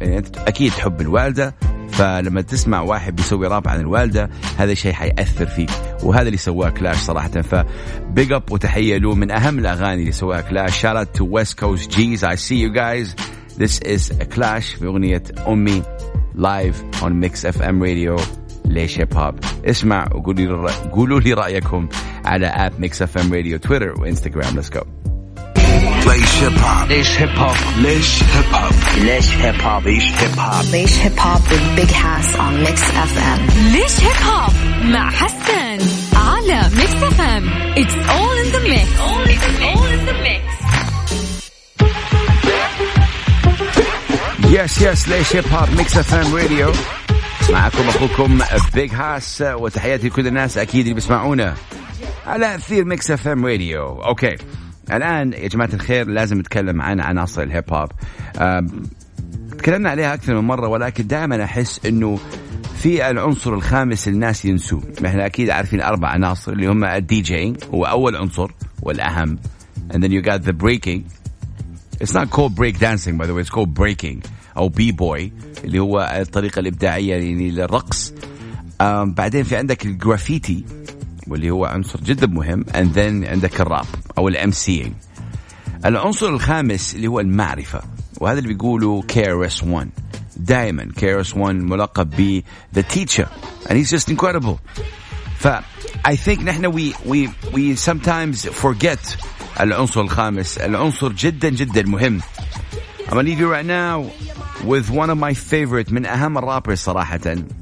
يعني 0.00 0.18
أنت 0.18 0.38
أكيد 0.38 0.72
تحب 0.72 1.00
الوالدة 1.00 1.54
فلما 1.90 2.40
تسمع 2.40 2.80
واحد 2.80 3.16
بيسوي 3.16 3.46
راب 3.46 3.68
عن 3.68 3.80
الوالدة 3.80 4.30
هذا 4.58 4.74
شيء 4.74 4.92
حيأثر 4.92 5.46
فيك. 5.46 5.70
وهذا 6.02 6.26
اللي 6.26 6.36
سواه 6.36 6.70
Klash 6.70 6.96
صراحة. 6.96 7.28
ف 7.28 7.64
big 8.10 8.32
up 8.32 8.52
وتحية 8.52 8.98
له 8.98 9.14
من 9.14 9.30
أهم 9.30 9.58
الأغاني 9.58 10.00
اللي 10.00 10.12
سواها 10.12 10.40
Klash. 10.40 10.80
Shout 10.80 11.16
to 11.16 11.26
West 11.30 11.58
Coast 11.58 11.96
Gs 11.96 12.24
I 12.24 12.36
see 12.36 12.54
you 12.54 12.72
guys 12.72 13.16
This 13.54 13.78
is 13.78 14.10
Klash 14.10 14.80
بأغنية 14.80 15.22
أمي 15.48 15.82
live 16.34 16.82
on 17.02 17.04
Mix 17.04 17.46
FM 17.46 17.84
Radio 18.74 18.82
ليش 18.82 18.98
هيب 18.98 19.14
هوب 19.16 19.34
اسمع 19.64 20.08
وقولوا 20.14 20.68
لي 20.68 20.72
قولوا 20.92 21.20
لي 21.20 21.32
رايكم 21.32 21.88
على 22.24 22.46
at 22.46 22.80
Mix 22.80 23.02
FM 23.02 23.34
Radio 23.34 23.58
تويتر 23.58 24.00
وانستغرام 24.00 24.54
let's 24.54 24.70
go 24.70 24.82
ليش 26.06 26.42
هيب 26.42 26.58
هوب 26.58 26.88
ليش 26.88 27.18
هيب 27.18 27.38
هوب 27.38 27.56
ليش 27.78 28.22
هيب 28.22 28.54
هوب 28.54 28.72
ليش 28.98 29.32
هيب 29.34 29.60
هوب 29.60 29.84
ليش 29.86 30.04
هيب 30.18 30.38
هوب 30.38 30.64
Leish 30.64 30.96
Hip 31.04 31.18
Hop 31.24 31.42
with 31.50 31.66
Big 31.76 31.90
Hass 31.90 32.28
on 32.36 32.54
Mix 32.64 32.78
FM. 33.10 33.40
ليش 33.72 34.00
هيب 34.00 34.20
هوب 34.26 34.52
مع 34.84 35.10
حسن 35.10 35.78
على 36.16 36.70
Mix 36.76 37.02
FM 37.02 37.48
it's 37.78 37.94
all 37.94 38.36
in 38.36 38.52
the 38.52 38.58
mix 38.62 38.90
all 39.00 39.26
in 39.26 40.02
the 40.08 40.14
mix. 40.24 40.44
Yes 44.50 44.82
yes 44.82 45.08
ليش 45.08 45.36
هيب 45.36 45.44
هوب 45.52 45.68
Mix 45.76 45.96
FM 45.98 46.34
Radio 46.36 46.72
معكم 47.54 47.88
أخوكم 47.88 48.38
Big 48.74 48.94
Hass 48.94 49.44
وتحياتي 49.46 50.08
لكل 50.08 50.26
الناس 50.26 50.58
أكيد 50.58 50.80
اللي 50.80 50.94
بيسمعونا 50.94 51.54
على 52.26 52.54
أثير 52.54 52.84
Mix 52.84 53.10
FM 53.10 53.46
Radio 53.46 53.82
okay. 53.82 54.36
الآن 54.92 55.32
يا 55.32 55.48
جماعة 55.48 55.70
الخير 55.74 56.08
لازم 56.08 56.38
نتكلم 56.38 56.82
عن 56.82 57.00
عناصر 57.00 57.42
الهيب 57.42 57.64
هوب. 57.72 57.88
تكلمنا 59.58 59.90
عليها 59.90 60.14
أكثر 60.14 60.34
من 60.34 60.44
مرة 60.44 60.68
ولكن 60.68 61.06
دائما 61.06 61.44
أحس 61.44 61.86
إنه 61.86 62.18
في 62.78 63.10
العنصر 63.10 63.54
الخامس 63.54 64.08
الناس 64.08 64.44
ينسوه. 64.44 64.82
إحنا 65.06 65.26
أكيد 65.26 65.50
عارفين 65.50 65.80
أربع 65.80 66.08
عناصر 66.08 66.52
اللي 66.52 66.66
هم 66.66 66.84
الدي 66.84 67.20
جي 67.20 67.52
هو 67.74 67.84
أول 67.84 68.16
عنصر 68.16 68.50
والأهم. 68.82 69.38
And 69.90 70.02
then 70.02 70.10
you 70.10 70.22
got 70.22 70.42
the 70.42 70.52
breaking. 70.52 71.04
It's 72.00 72.14
not 72.14 72.30
called 72.30 72.54
break 72.54 72.78
dancing 72.78 73.16
by 73.18 73.26
the 73.26 73.34
way. 73.34 73.42
It's 73.42 73.50
called 73.50 73.74
breaking. 73.74 74.22
أو 74.56 74.68
b-boy 74.68 75.32
اللي 75.64 75.78
هو 75.78 76.16
الطريقة 76.20 76.60
الإبداعية 76.60 77.14
يعني 77.14 77.50
للرقص. 77.50 78.12
بعدين 79.04 79.44
في 79.44 79.56
عندك 79.56 79.86
الجرافيتي 79.86 80.64
واللي 81.28 81.50
هو 81.50 81.64
عنصر 81.64 82.00
جدا 82.00 82.26
مهم. 82.26 82.64
And 82.64 82.96
then 82.96 83.28
عندك 83.30 83.60
الراب 83.60 83.86
أو 84.18 84.28
ال 84.28 84.50
MCing 84.50 84.92
العنصر 85.84 86.28
الخامس 86.28 86.94
اللي 86.94 87.06
هو 87.06 87.20
المعرفة 87.20 87.80
وهذا 88.20 88.38
اللي 88.38 88.48
بيقولوا 88.54 89.02
KRS 89.02 89.60
One. 89.60 89.86
دائما 90.36 90.88
KRS 91.00 91.28
One 91.34 91.38
ملقب 91.38 92.10
ب 92.10 92.42
The 92.78 92.82
Teacher 92.82 93.26
and 93.66 93.72
he's 93.72 93.90
just 93.90 94.08
incredible. 94.10 94.58
ف 95.38 95.48
I 96.08 96.16
think 96.26 96.40
نحن 96.40 96.72
we 96.72 96.92
we 97.06 97.28
we 97.52 97.76
sometimes 97.76 98.48
forget 98.62 99.16
العنصر 99.60 100.00
الخامس. 100.00 100.58
العنصر 100.58 101.12
جدا 101.12 101.48
جدا 101.48 101.82
مهم. 101.82 102.20
I'm 103.06 103.10
gonna 103.10 103.22
leave 103.22 103.40
you 103.40 103.48
right 103.50 103.66
now. 103.66 104.10
With 104.66 104.90
one 104.90 105.10
of 105.10 105.18
my 105.18 105.34
favorite 105.34 105.92
من 105.92 106.06
أهم 106.06 106.38
ال 106.38 106.43
rappers 106.43 106.78
صراحة 106.78 107.20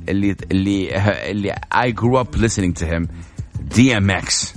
اللي 0.09 0.37
اللي 0.51 0.91
اللي 1.31 1.53
I 1.75 1.91
grew 2.01 2.17
up 2.25 2.37
listening 2.41 2.73
to 2.83 2.87
him 2.87 3.07
DMX 3.75 4.57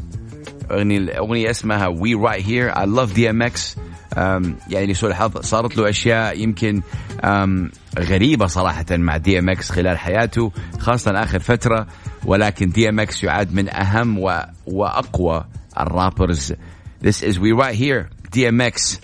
أغنية 0.71 0.97
الأغنية 0.97 1.49
اسمها 1.49 1.89
We 1.95 2.15
Right 2.15 2.41
Here 2.45 2.71
I 2.77 2.86
love 2.86 3.13
DMX 3.15 3.77
أم، 4.17 4.55
يعني 4.69 4.86
لسوء 4.86 5.10
الحظ 5.10 5.38
صارت 5.38 5.77
له 5.77 5.89
أشياء 5.89 6.39
يمكن 6.39 6.81
أم، 7.23 7.71
غريبة 7.99 8.45
صراحة 8.47 8.86
مع 8.91 9.17
DMX 9.17 9.71
خلال 9.71 9.97
حياته 9.97 10.51
خاصة 10.79 11.12
آخر 11.23 11.39
فترة. 11.39 11.88
ولكن 12.25 12.69
DMX 12.69 13.24
يعد 13.24 13.54
من 13.53 13.69
أهم 13.69 14.19
و... 14.19 14.41
وأقوى 14.67 15.45
ال 15.80 15.88
rappers. 15.88 16.54
This 17.03 17.23
is 17.23 17.38
We 17.39 17.51
Right 17.62 17.75
Here 17.75 18.10
DMX 18.38 18.97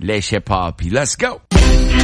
ليش 0.00 0.34
هيب 0.34 0.42
هوب 0.50 0.74
Let's 0.82 1.16
go! 1.26 1.47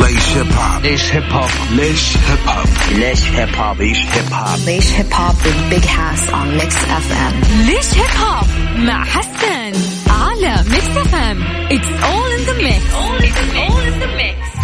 ليش 0.00 0.36
هيب 0.36 0.52
هوب 0.52 0.82
ليش 0.82 1.12
هيب 1.12 1.32
هوب 1.32 1.48
ليش 1.70 2.16
هيب 2.16 2.48
هوب 2.48 2.68
ليش 2.92 3.24
هيب 3.28 3.54
هوب 3.54 3.76
Leish 3.76 4.04
Hip 4.14 4.30
Hop. 4.32 4.58
Leish 4.66 4.90
Hip 4.98 5.12
Hop 5.18 5.36
with 5.44 5.70
Big 5.70 5.84
Hass 5.84 6.22
on 6.38 6.48
Mix 6.58 6.74
FM. 7.04 7.34
ليش 7.66 7.94
هيب 7.94 8.10
هوب 8.20 8.46
مع 8.76 9.04
حسان 9.04 9.72
على 10.10 10.64
Mix 10.70 10.96
FM 10.96 11.42
it's 11.70 11.88
all 12.04 12.30
in 12.30 12.44
the 12.44 12.52
mix 12.52 12.84
all 12.94 13.82
in 13.88 14.02
the 14.02 14.08
mix. 14.18 14.54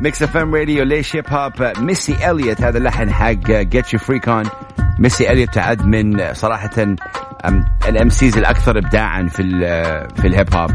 Mix 0.00 0.22
FM 0.22 0.54
Radio 0.54 0.84
ليش 0.84 1.16
هيب 1.16 1.24
هوب 1.30 1.52
Missy 1.78 2.30
Elliott 2.30 2.60
هذا 2.60 2.78
اللحن 2.78 3.12
حق 3.12 3.30
Get 3.30 3.92
Ur 3.92 3.98
Freak 3.98 4.28
On 4.28 4.44
Missy 4.98 5.32
Elliott 5.32 5.54
تعد 5.54 5.86
من 5.86 6.34
صراحة 6.34 6.70
ال 7.88 8.08
MCs 8.08 8.38
الأكثر 8.38 8.78
ابداعا 8.78 9.26
في 9.28 9.42
في 10.16 10.26
الهيب 10.26 10.54
هوب. 10.54 10.70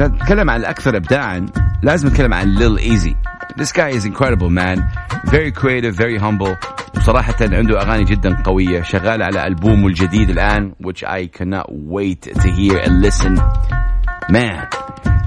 نتكلم 0.00 0.50
عن 0.50 0.60
الأكثر 0.60 0.96
ابداعا 0.96 1.46
لازم 1.82 2.08
نتكلم 2.08 2.34
عن 2.34 2.48
Lil 2.54 2.78
Eazy 2.78 3.16
This 3.56 3.70
guy 3.72 3.90
is 3.90 4.04
incredible 4.04 4.50
man. 4.50 4.82
Very 5.26 5.52
creative 5.52 5.94
very 5.94 6.18
humble. 6.18 6.56
وصراحة 6.96 7.34
عنده 7.40 7.80
أغاني 7.82 8.04
جدا 8.04 8.42
قوية 8.44 8.82
شغال 8.82 9.22
على 9.22 9.46
ألبومه 9.46 9.86
الجديد 9.86 10.30
الآن 10.30 10.72
which 10.82 11.04
I 11.04 11.26
cannot 11.38 11.66
wait 11.70 12.22
to 12.22 12.48
hear 12.50 12.78
and 12.78 13.00
listen. 13.00 13.34
Man. 14.30 14.73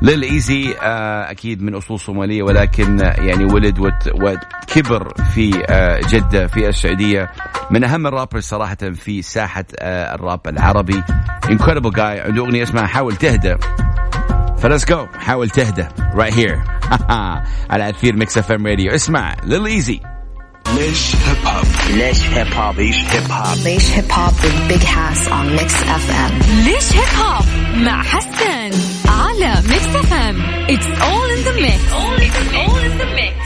Lil 0.01 0.23
Eazy 0.23 0.75
آه 0.81 1.31
أكيد 1.31 1.61
من 1.61 1.75
أصول 1.75 1.99
صومالية 1.99 2.43
ولكن 2.43 3.01
آه، 3.01 3.13
يعني 3.21 3.45
ولد 3.45 3.79
وت- 3.79 4.11
وكبر 4.13 5.13
في 5.35 5.63
آه 5.69 6.01
جدة 6.09 6.47
في 6.47 6.69
السعودية. 6.69 7.31
من 7.71 7.83
أهم 7.83 8.07
ال 8.07 8.12
rappers 8.12 8.43
صراحة 8.43 8.75
في 8.75 9.21
ساحة 9.21 9.65
آه 9.79 10.15
الراب 10.15 10.47
العربي. 10.47 11.03
Incredible 11.45 11.91
guy. 11.95 11.99
عنده 11.99 12.41
أغنية 12.45 12.63
اسمها 12.63 12.85
حاول 12.87 13.15
تهدى 13.15 13.55
ف 14.57 14.62
let's 14.62 14.85
go. 14.85 15.05
حاول 15.19 15.49
تهدى 15.49 15.85
right 16.13 16.33
here. 16.33 16.57
على 17.71 17.89
أثير 17.89 18.15
Mix 18.15 18.37
FM 18.37 18.67
Radio. 18.67 18.91
اسمع 18.95 19.35
Lil 19.43 19.65
Eazy 19.65 19.99
ليش 20.77 21.15
هيب 21.15 21.45
هوب 21.45 21.65
ليش 21.97 22.23
هيب 22.29 22.53
هوب 22.53 22.75
Leish 22.75 23.13
Hip 23.13 23.31
Hop. 23.31 23.57
Leish 23.65 23.89
Hip 23.97 24.11
Hop 24.11 24.33
with 24.43 24.69
Big 24.69 24.83
Hass 24.83 25.27
on 25.27 25.55
Mix 25.59 25.71
FM. 25.83 26.45
ليش 26.65 26.93
هيب 26.93 27.19
هوب 27.25 27.45
مع 27.77 28.03
حسان 28.03 28.71
على 29.47 29.67
Mix 29.67 29.85
FM 29.85 30.41
it's 30.69 31.01
all 31.01 31.29
in 31.29 31.43
the 31.43 31.55
mix 31.61 31.93
all 31.93 32.19
in 32.83 33.01
the 33.01 33.19
mix. 33.19 33.37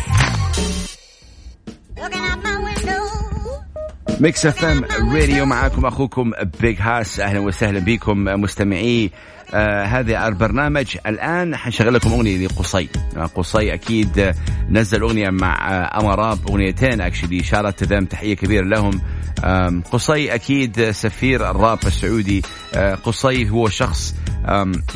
Mix 4.21 4.45
FM 4.45 4.83
Radio 5.13 5.45
معاكم 5.45 5.85
أخوكم 5.85 6.31
Big 6.61 6.77
Hass 6.79 7.19
أهلا 7.19 7.39
وسهلا 7.39 7.79
بكم 7.79 8.23
مستمعي. 8.23 9.11
آه 9.53 9.83
هذا 9.85 10.27
البرنامج 10.27 10.97
الآن 11.07 11.55
حنشغل 11.55 11.93
لكم 11.93 12.11
أغنية 12.11 12.47
لقصي. 12.47 12.89
آه 13.17 13.25
قصي 13.25 13.73
أكيد 13.73 14.19
آه، 14.19 14.35
نزل 14.69 15.01
أغنية 15.01 15.29
مع 15.29 15.71
آه 15.71 15.99
امراب 15.99 16.39
أغنيتين 16.49 17.01
actually 17.01 17.43
shout 17.43 17.83
them 17.83 18.05
تحية 18.05 18.33
كبيرة 18.35 18.65
لهم. 18.65 19.01
آم، 19.43 19.83
قصي 19.91 20.35
أكيد 20.35 20.79
آه، 20.79 20.91
سفير 20.91 21.51
الراب 21.51 21.79
السعودي. 21.87 22.41
آه 22.73 22.95
قصي 22.95 23.49
هو 23.49 23.69
شخص 23.69 24.15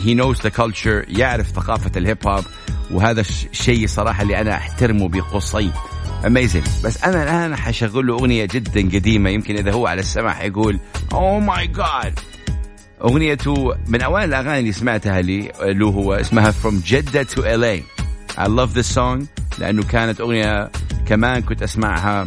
he 0.03 0.13
knows 0.13 0.41
the 0.41 0.49
culture 0.49 1.05
يعرف 1.07 1.47
ثقافة 1.47 1.91
الهيب 1.97 2.27
هوب 2.27 2.43
وهذا 2.91 3.21
الشيء 3.21 3.87
صراحة 3.87 4.23
اللي 4.23 4.41
أنا 4.41 4.55
أحترمه 4.55 5.09
بقصي. 5.09 5.71
amazing 6.25 6.63
بس 6.83 7.03
أنا 7.03 7.23
الآن 7.23 7.55
حشغل 7.55 8.07
له 8.07 8.13
أغنية 8.13 8.45
جدا 8.45 8.81
قديمة. 8.81 9.29
يمكن 9.29 9.55
إذا 9.55 9.71
هو 9.71 9.87
على 9.87 9.99
السمع 9.99 10.33
حيقول 10.33 10.79
oh 11.13 11.39
my 11.39 11.67
God 11.67 12.19
أغنيته 13.01 13.75
من 13.87 14.01
أوائل 14.01 14.29
الأغاني 14.29 14.59
اللي 14.59 14.71
سمعتها 14.71 15.21
لي 15.21 15.51
له 15.61 15.87
هو 15.87 16.13
اسمها 16.13 16.51
From 16.51 16.73
جدة 16.85 17.23
to 17.23 17.37
LA 17.37 17.83
I 18.37 18.47
love 18.47 18.73
this 18.73 18.95
song 18.95 19.25
لأنه 19.59 19.83
كانت 19.83 20.21
أغنية 20.21 20.71
كمان 21.05 21.41
كنت 21.41 21.63
أسمعها. 21.63 22.25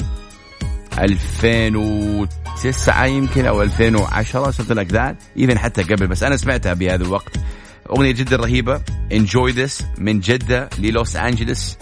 2009 0.99 3.07
يمكن 3.07 3.47
أو 3.47 3.63
2010 3.63 4.51
something 4.53 4.77
like 4.79 4.93
that. 4.93 5.15
even 5.37 5.57
حتى 5.59 5.83
قبل 5.83 6.07
بس 6.07 6.23
أنا 6.23 6.37
سمعتها 6.37 6.75
بهذا 6.75 7.05
الوقت. 7.05 7.37
أغنية 7.91 8.11
جدا 8.13 8.37
رهيبة. 8.37 8.81
Enjoy 9.13 9.53
this. 9.53 9.83
من 9.99 10.21
جدة 10.21 10.69
للوس 10.79 11.17
أنجلس. 11.17 11.79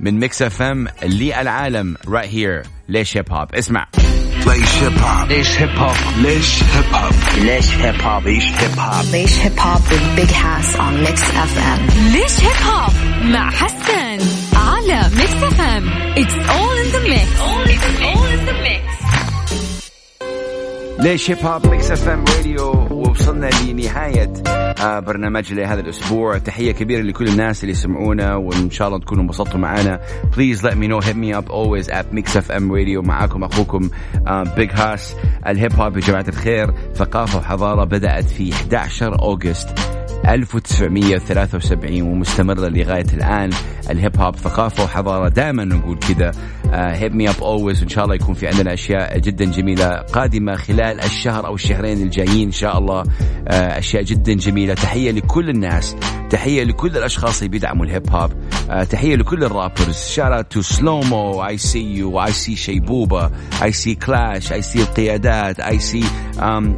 من 0.00 0.18
Mix 0.20 0.42
FM 0.42 0.88
للعالم. 1.02 1.96
Right 2.06 2.28
here. 2.28 2.66
ليش 2.88 3.16
هيب 3.16 3.32
هوب 3.32 3.54
اسمع. 3.54 3.86
ليش 4.46 4.74
هيب 4.82 4.98
هوب 4.98 5.28
ليش 5.28 5.56
هيب 5.58 5.70
هوب 5.78 5.96
ليش 6.18 6.62
هيب 6.62 6.94
هوب 6.94 7.12
ليش 7.38 7.74
هيب 7.74 8.00
هوب 8.00 8.22
Leish 8.24 8.48
Hip 8.60 8.76
Hop. 8.78 9.04
Leish 9.12 9.36
Hip 9.44 9.56
Hop 9.64 9.80
with 9.90 10.04
Big 10.16 10.30
Hass 10.30 10.68
on 10.84 10.92
Mix 11.04 11.18
FM. 11.52 11.80
ليش 12.12 12.40
هيب 12.40 12.56
هوب 12.66 12.92
مع 13.24 13.50
حسان 13.50 14.18
على 14.56 15.10
Mix 15.16 15.32
FM 15.42 15.88
it's 16.18 17.28
all 17.38 17.44
in 17.44 17.49
the 17.49 17.55
mix 17.55 17.62
all 17.62 17.68
in 17.70 17.78
the 17.84 18.00
mix. 18.00 18.11
ليش 21.02 21.30
هيب 21.30 21.38
هوب 21.38 21.66
Mix 21.66 21.90
FM 21.90 22.24
Radio 22.36 22.86
ووصلنا 22.90 23.50
لنهاية 23.64 24.32
آه 24.80 25.00
برنامج 25.00 25.52
لهذا 25.52 25.80
الأسبوع. 25.80 26.38
تحية 26.38 26.72
كبيرة 26.72 27.02
لكل 27.02 27.28
الناس 27.28 27.62
اللي 27.62 27.72
يسمعونا 27.72 28.36
وإن 28.36 28.70
شاء 28.70 28.88
الله 28.88 28.98
تكونوا 28.98 29.22
انبسطتوا 29.22 29.60
معنا. 29.60 30.00
please 30.36 30.66
let 30.66 30.70
me 30.70 30.88
know. 30.88 31.06
Hit 31.06 31.16
me 31.16 31.32
up 31.32 31.50
always 31.50 31.88
at 31.88 32.16
Mix 32.16 32.36
FM 32.36 32.70
Radio. 32.70 33.06
معاكم 33.06 33.44
أخوكم 33.44 33.90
Big 34.56 34.70
Hass 34.72 35.14
الهيب 35.46 35.72
هوب 35.72 35.96
يا 35.96 36.00
جماعة 36.00 36.24
الخير. 36.28 36.74
ثقافة 36.94 37.38
وحضارة 37.38 37.84
بدأت 37.84 38.24
في 38.24 38.52
11 38.52 39.22
August 39.22 39.68
1973 40.28 42.02
ومستمرة 42.02 42.68
لغاية 42.68 43.06
الآن. 43.14 43.50
الهيب 43.90 44.16
هوب 44.20 44.36
ثقافة 44.36 44.84
وحضارة 44.84 45.28
دائما 45.28 45.64
نقول 45.64 45.98
كذا. 45.98 46.32
hit 46.72 47.14
me 47.14 47.30
up 47.30 47.42
always 47.42 47.80
وإن 47.80 47.88
شاء 47.88 48.04
الله 48.04 48.14
يكون 48.14 48.34
في 48.34 48.46
عندنا 48.46 48.74
أشياء 48.74 49.18
جدا 49.18 49.44
جميلة 49.44 49.86
قادمة 49.96 50.56
خلال 50.56 51.00
الشهر 51.00 51.46
أو 51.46 51.54
الشهرين 51.54 52.02
الجايين 52.02 52.46
إن 52.46 52.52
شاء 52.52 52.78
الله. 52.78 53.04
آه، 53.48 53.78
أشياء 53.78 54.02
جدا 54.02 54.34
جميلة. 54.34 54.74
تحية 54.74 55.10
لكل 55.10 55.48
الناس. 55.48 55.96
تحية 56.30 56.64
لكل 56.64 56.96
الأشخاص 56.96 57.38
اللي 57.38 57.48
بيدعموا 57.48 57.84
الهيب 57.84 58.10
هوب 58.10 58.30
آه، 58.70 58.84
تحية 58.84 59.16
لكل 59.16 59.44
ال 59.44 59.51
rappers 59.51 59.96
shout 59.96 60.52
out 60.52 60.58
to 60.58 60.62
سلومو 60.62 61.46
I 61.46 61.58
see 61.58 61.94
you 61.94 62.22
I 62.24 62.32
see 62.32 62.56
شيبوبه 62.56 63.30
I 63.62 63.72
see 63.72 63.94
كلاش 63.94 64.52
I 64.52 64.62
see 64.62 64.82
القيادات 64.82 65.60
I 65.60 65.78
see 65.78 66.04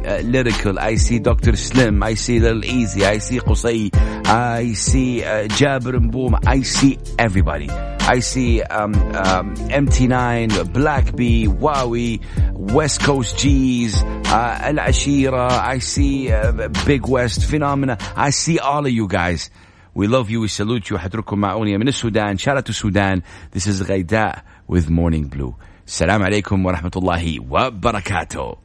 Lyrical 0.05 0.79
I 0.79 0.97
see 0.97 1.17
دكتور 1.19 1.55
سليم 1.55 2.03
I 2.03 2.15
see 2.15 2.39
Lil 2.39 2.63
Eazy 2.63 3.09
I 3.09 3.19
see 3.19 3.39
قصي 3.39 3.91
اي 4.26 4.74
سي 4.74 5.24
جابر 5.58 5.98
مبوم 6.00 6.36
اي 6.48 6.64
سي 6.64 6.98
everybody 7.22 7.70
I 8.02 8.18
see 8.18 8.60
um, 8.62 8.94
um, 9.14 9.54
MT9, 9.84 10.72
Black 10.72 11.14
Bee, 11.14 11.46
Wowie, 11.46 12.20
West 12.76 12.98
Coast 13.04 13.38
G's, 13.38 13.94
uh, 14.02 14.60
العشيرة 14.66 15.48
I 15.74 15.78
see 15.78 16.30
uh, 16.32 16.68
Big 16.86 17.06
West 17.06 17.44
Phenomena 17.44 17.98
I 18.16 18.30
see 18.30 18.58
all 18.58 18.84
of 18.86 18.92
you 18.92 19.06
guys 19.06 19.50
We 19.94 20.06
love 20.06 20.30
you 20.30 20.40
we 20.40 20.48
salute 20.48 20.90
you 20.90 20.96
حترككم 20.98 21.38
مع 21.38 21.52
أغنية 21.52 21.76
من 21.76 21.88
السودان 21.88 22.38
shout 22.38 22.56
out 22.56 22.64
to 22.66 22.72
Sudan 22.72 23.22
This 23.52 23.66
is 23.66 23.82
غيداء 23.82 24.42
with 24.72 24.88
Morning 24.88 25.28
Blue 25.28 25.54
السلام 25.86 26.22
عليكم 26.22 26.66
ورحمة 26.66 26.90
الله 26.96 27.40
وبركاته 27.50 28.56